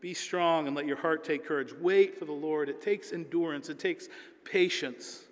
Be 0.00 0.14
strong 0.14 0.66
and 0.66 0.76
let 0.76 0.86
your 0.86 0.96
heart 0.96 1.24
take 1.24 1.46
courage. 1.46 1.72
Wait 1.80 2.18
for 2.18 2.26
the 2.26 2.32
Lord. 2.32 2.68
It 2.68 2.82
takes 2.82 3.12
endurance, 3.12 3.68
it 3.68 3.78
takes 3.78 4.08
patience. 4.44 5.24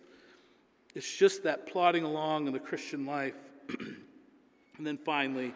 It's 0.95 1.11
just 1.17 1.43
that 1.45 1.67
plodding 1.67 2.05
along 2.05 2.47
in 2.47 2.53
the 2.53 2.59
Christian 2.59 3.07
life. 3.07 3.35
and 3.79 4.87
then 4.87 4.99
finally, 4.99 5.55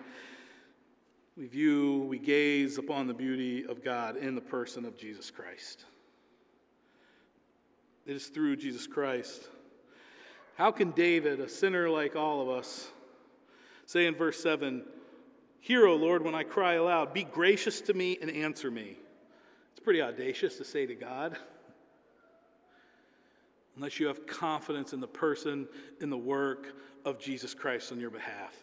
we 1.37 1.47
view, 1.47 2.07
we 2.09 2.19
gaze 2.19 2.79
upon 2.79 3.07
the 3.07 3.15
beauty 3.15 3.67
of 3.67 3.85
God 3.85 4.17
in 4.17 4.35
the 4.35 4.41
person 4.41 4.87
of 4.87 4.97
Jesus 4.97 5.31
Christ. 5.31 5.85
It 8.07 8.15
is 8.15 8.27
through 8.27 8.57
Jesus 8.57 8.87
Christ. 8.87 9.49
How 10.55 10.71
can 10.71 10.93
David, 10.93 11.41
a 11.41 11.49
sinner 11.49 11.91
like 11.91 12.15
all 12.15 12.41
of 12.41 12.49
us, 12.49 12.89
say 13.85 14.07
in 14.07 14.15
verse 14.15 14.41
7, 14.41 14.85
Hear, 15.61 15.87
O 15.87 15.97
Lord, 15.97 16.23
when 16.23 16.35
I 16.35 16.45
cry 16.45 16.75
aloud, 16.75 17.13
be 17.13 17.25
gracious 17.25 17.81
to 17.83 17.95
me 17.95 18.17
and 18.23 18.31
answer 18.31 18.71
me? 18.71 18.97
It's 19.73 19.81
pretty 19.83 20.01
audacious 20.01 20.57
to 20.59 20.65
say 20.65 20.87
to 20.87 20.95
God. 20.95 21.37
Unless 23.75 23.99
you 23.99 24.07
have 24.07 24.27
confidence 24.27 24.93
in 24.93 25.01
the 25.01 25.09
person, 25.09 25.67
in 26.01 26.09
the 26.09 26.17
work 26.17 26.75
of 27.05 27.19
Jesus 27.19 27.53
Christ 27.53 27.91
on 27.91 27.99
your 27.99 28.11
behalf. 28.11 28.55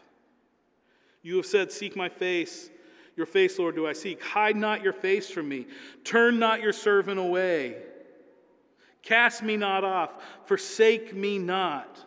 You 1.22 1.36
have 1.38 1.46
said, 1.46 1.72
Seek 1.72 1.96
my 1.96 2.10
face. 2.10 2.70
Your 3.16 3.28
face, 3.28 3.60
Lord, 3.60 3.76
do 3.76 3.86
I 3.86 3.94
seek. 3.94 4.24
Hide 4.24 4.56
not 4.56 4.82
your 4.82 4.94
face 4.94 5.30
from 5.30 5.48
me. 5.48 5.68
Turn 6.04 6.40
not 6.40 6.62
your 6.62 6.74
servant 6.74 7.20
away. 7.20 7.76
Cast 9.04 9.44
me 9.44 9.58
not 9.58 9.84
off, 9.84 10.12
forsake 10.46 11.14
me 11.14 11.38
not. 11.38 12.00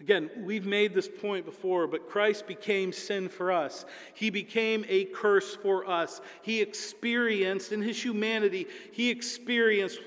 Again, 0.00 0.30
we've 0.38 0.64
made 0.64 0.94
this 0.94 1.08
point 1.08 1.44
before, 1.44 1.86
but 1.86 2.08
Christ 2.08 2.46
became 2.46 2.90
sin 2.90 3.28
for 3.28 3.52
us. 3.52 3.84
He 4.14 4.30
became 4.30 4.86
a 4.88 5.04
curse 5.04 5.54
for 5.56 5.86
us. 5.88 6.22
He 6.40 6.62
experienced, 6.62 7.70
in 7.70 7.82
his 7.82 8.02
humanity, 8.02 8.66
he 8.92 9.10
experienced 9.10 10.00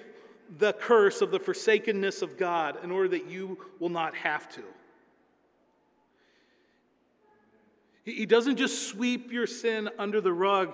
the 0.58 0.74
curse 0.74 1.22
of 1.22 1.30
the 1.30 1.40
forsakenness 1.40 2.24
of 2.24 2.38
God 2.38 2.84
in 2.84 2.90
order 2.90 3.10
that 3.10 3.28
you 3.28 3.58
will 3.80 3.90
not 3.90 4.16
have 4.16 4.50
to. 4.56 4.64
He 8.04 8.26
doesn't 8.26 8.58
just 8.58 8.90
sweep 8.90 9.32
your 9.32 9.48
sin 9.48 9.90
under 9.98 10.20
the 10.20 10.34
rug, 10.34 10.74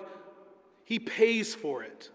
He 0.84 0.98
pays 0.98 1.54
for 1.54 1.84
it. 1.84 2.10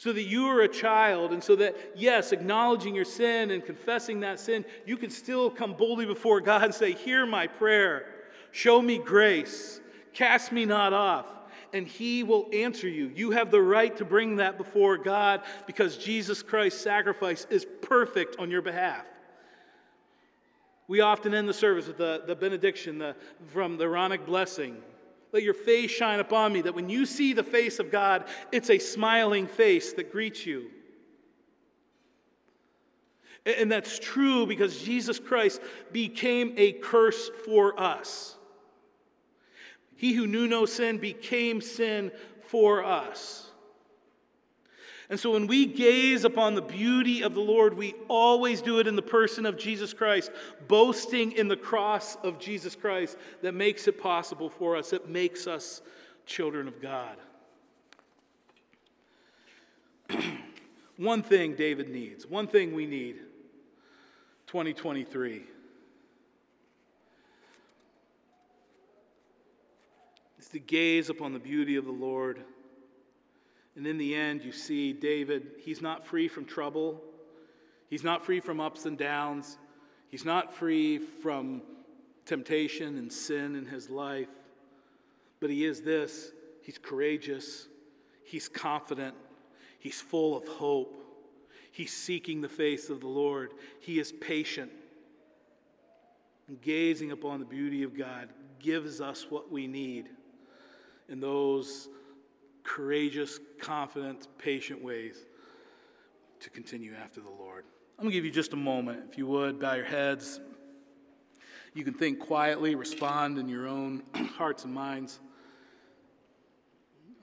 So 0.00 0.14
that 0.14 0.22
you 0.22 0.46
are 0.46 0.62
a 0.62 0.68
child, 0.68 1.30
and 1.30 1.44
so 1.44 1.54
that, 1.56 1.76
yes, 1.94 2.32
acknowledging 2.32 2.94
your 2.94 3.04
sin 3.04 3.50
and 3.50 3.62
confessing 3.62 4.20
that 4.20 4.40
sin, 4.40 4.64
you 4.86 4.96
can 4.96 5.10
still 5.10 5.50
come 5.50 5.74
boldly 5.74 6.06
before 6.06 6.40
God 6.40 6.64
and 6.64 6.74
say, 6.74 6.92
Hear 6.92 7.26
my 7.26 7.46
prayer, 7.46 8.06
show 8.50 8.80
me 8.80 8.96
grace, 8.96 9.78
cast 10.14 10.52
me 10.52 10.64
not 10.64 10.94
off 10.94 11.26
and 11.74 11.86
He 11.86 12.22
will 12.22 12.48
answer 12.50 12.88
you. 12.88 13.12
You 13.14 13.32
have 13.32 13.50
the 13.50 13.60
right 13.60 13.94
to 13.98 14.04
bring 14.06 14.36
that 14.36 14.56
before 14.56 14.96
God 14.96 15.42
because 15.66 15.98
Jesus 15.98 16.42
Christ's 16.42 16.80
sacrifice 16.80 17.46
is 17.50 17.66
perfect 17.82 18.36
on 18.38 18.50
your 18.50 18.62
behalf. 18.62 19.04
We 20.88 21.02
often 21.02 21.34
end 21.34 21.46
the 21.46 21.54
service 21.54 21.86
with 21.86 21.98
the, 21.98 22.22
the 22.26 22.34
benediction 22.34 22.96
the, 22.96 23.14
from 23.48 23.76
the 23.76 23.84
Aaronic 23.84 24.24
blessing. 24.24 24.78
Let 25.32 25.42
your 25.42 25.54
face 25.54 25.90
shine 25.90 26.20
upon 26.20 26.52
me, 26.52 26.62
that 26.62 26.74
when 26.74 26.88
you 26.88 27.06
see 27.06 27.32
the 27.32 27.42
face 27.42 27.78
of 27.78 27.90
God, 27.90 28.24
it's 28.50 28.70
a 28.70 28.78
smiling 28.78 29.46
face 29.46 29.92
that 29.92 30.10
greets 30.10 30.44
you. 30.44 30.70
And 33.46 33.70
that's 33.70 33.98
true 33.98 34.46
because 34.46 34.82
Jesus 34.82 35.18
Christ 35.18 35.60
became 35.92 36.52
a 36.56 36.72
curse 36.72 37.30
for 37.44 37.78
us. 37.80 38.36
He 39.96 40.12
who 40.12 40.26
knew 40.26 40.46
no 40.46 40.66
sin 40.66 40.98
became 40.98 41.60
sin 41.60 42.10
for 42.48 42.84
us. 42.84 43.49
And 45.10 45.18
so 45.18 45.32
when 45.32 45.48
we 45.48 45.66
gaze 45.66 46.24
upon 46.24 46.54
the 46.54 46.62
beauty 46.62 47.22
of 47.22 47.34
the 47.34 47.40
Lord, 47.40 47.76
we 47.76 47.94
always 48.06 48.62
do 48.62 48.78
it 48.78 48.86
in 48.86 48.94
the 48.94 49.02
person 49.02 49.44
of 49.44 49.58
Jesus 49.58 49.92
Christ, 49.92 50.30
boasting 50.68 51.32
in 51.32 51.48
the 51.48 51.56
cross 51.56 52.14
of 52.22 52.38
Jesus 52.38 52.76
Christ 52.76 53.18
that 53.42 53.52
makes 53.52 53.88
it 53.88 54.00
possible 54.00 54.48
for 54.48 54.76
us, 54.76 54.92
it 54.92 55.08
makes 55.08 55.48
us 55.48 55.82
children 56.26 56.68
of 56.68 56.80
God. 56.80 57.16
one 60.96 61.24
thing 61.24 61.56
David 61.56 61.90
needs, 61.90 62.24
one 62.24 62.46
thing 62.46 62.72
we 62.72 62.86
need 62.86 63.16
2023 64.46 65.42
is 70.38 70.48
to 70.48 70.60
gaze 70.60 71.10
upon 71.10 71.32
the 71.32 71.40
beauty 71.40 71.74
of 71.74 71.84
the 71.84 71.90
Lord. 71.90 72.44
And 73.80 73.86
in 73.86 73.96
the 73.96 74.14
end, 74.14 74.44
you 74.44 74.52
see 74.52 74.92
David, 74.92 75.52
he's 75.56 75.80
not 75.80 76.06
free 76.06 76.28
from 76.28 76.44
trouble, 76.44 77.00
he's 77.88 78.04
not 78.04 78.26
free 78.26 78.38
from 78.38 78.60
ups 78.60 78.84
and 78.84 78.98
downs, 78.98 79.56
he's 80.10 80.26
not 80.26 80.52
free 80.52 80.98
from 80.98 81.62
temptation 82.26 82.98
and 82.98 83.10
sin 83.10 83.56
in 83.56 83.64
his 83.64 83.88
life. 83.88 84.28
But 85.40 85.48
he 85.48 85.64
is 85.64 85.80
this. 85.80 86.32
He's 86.60 86.76
courageous, 86.76 87.68
he's 88.22 88.50
confident, 88.50 89.14
he's 89.78 89.98
full 89.98 90.36
of 90.36 90.46
hope, 90.46 91.02
he's 91.72 91.96
seeking 91.96 92.42
the 92.42 92.50
face 92.50 92.90
of 92.90 93.00
the 93.00 93.08
Lord, 93.08 93.54
he 93.80 93.98
is 93.98 94.12
patient. 94.12 94.70
And 96.48 96.60
gazing 96.60 97.12
upon 97.12 97.38
the 97.40 97.46
beauty 97.46 97.82
of 97.82 97.96
God 97.96 98.28
gives 98.58 99.00
us 99.00 99.30
what 99.30 99.50
we 99.50 99.66
need. 99.66 100.10
In 101.08 101.18
those 101.18 101.88
courageous, 102.74 103.40
confident, 103.60 104.28
patient 104.38 104.82
ways 104.82 105.26
to 106.38 106.50
continue 106.50 106.94
after 106.94 107.20
the 107.20 107.28
Lord. 107.28 107.64
I'm 107.98 108.04
going 108.04 108.12
to 108.12 108.16
give 108.16 108.24
you 108.24 108.30
just 108.30 108.52
a 108.52 108.56
moment. 108.56 109.02
If 109.10 109.18
you 109.18 109.26
would, 109.26 109.58
bow 109.58 109.74
your 109.74 109.84
heads. 109.84 110.40
You 111.74 111.82
can 111.82 111.94
think 111.94 112.20
quietly, 112.20 112.76
respond 112.76 113.38
in 113.38 113.48
your 113.48 113.66
own 113.66 114.04
hearts 114.14 114.64
and 114.64 114.72
minds. 114.72 115.18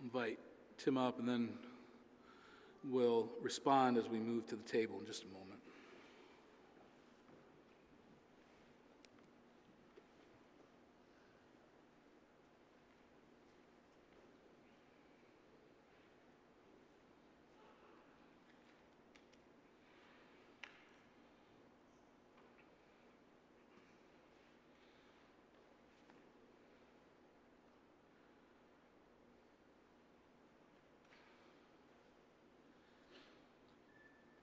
Invite 0.03 0.37
Tim 0.77 0.97
up, 0.97 1.17
and 1.17 1.27
then 1.27 1.49
we'll 2.83 3.29
respond 3.41 3.97
as 3.97 4.09
we 4.09 4.19
move 4.19 4.47
to 4.47 4.57
the 4.57 4.63
table 4.63 4.99
in 4.99 5.05
just 5.05 5.23
a 5.23 5.27
moment. 5.27 5.46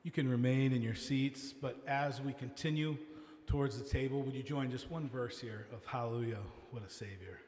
You 0.05 0.11
can 0.11 0.29
remain 0.29 0.75
in 0.75 0.83
your 0.83 0.95
seats, 0.95 1.55
but 1.55 1.83
as 1.89 2.21
we 2.21 2.35
continue 2.35 2.99
towards 3.47 3.79
the 3.79 3.89
table, 3.89 4.23
would 4.23 4.35
you 4.35 4.43
join 4.43 4.71
just 4.71 4.91
one 4.91 5.09
verse 5.09 5.41
here 5.41 5.67
of 5.73 5.83
Hallelujah, 5.87 6.41
what 6.73 6.85
a 6.87 6.91
Savior? 6.91 7.41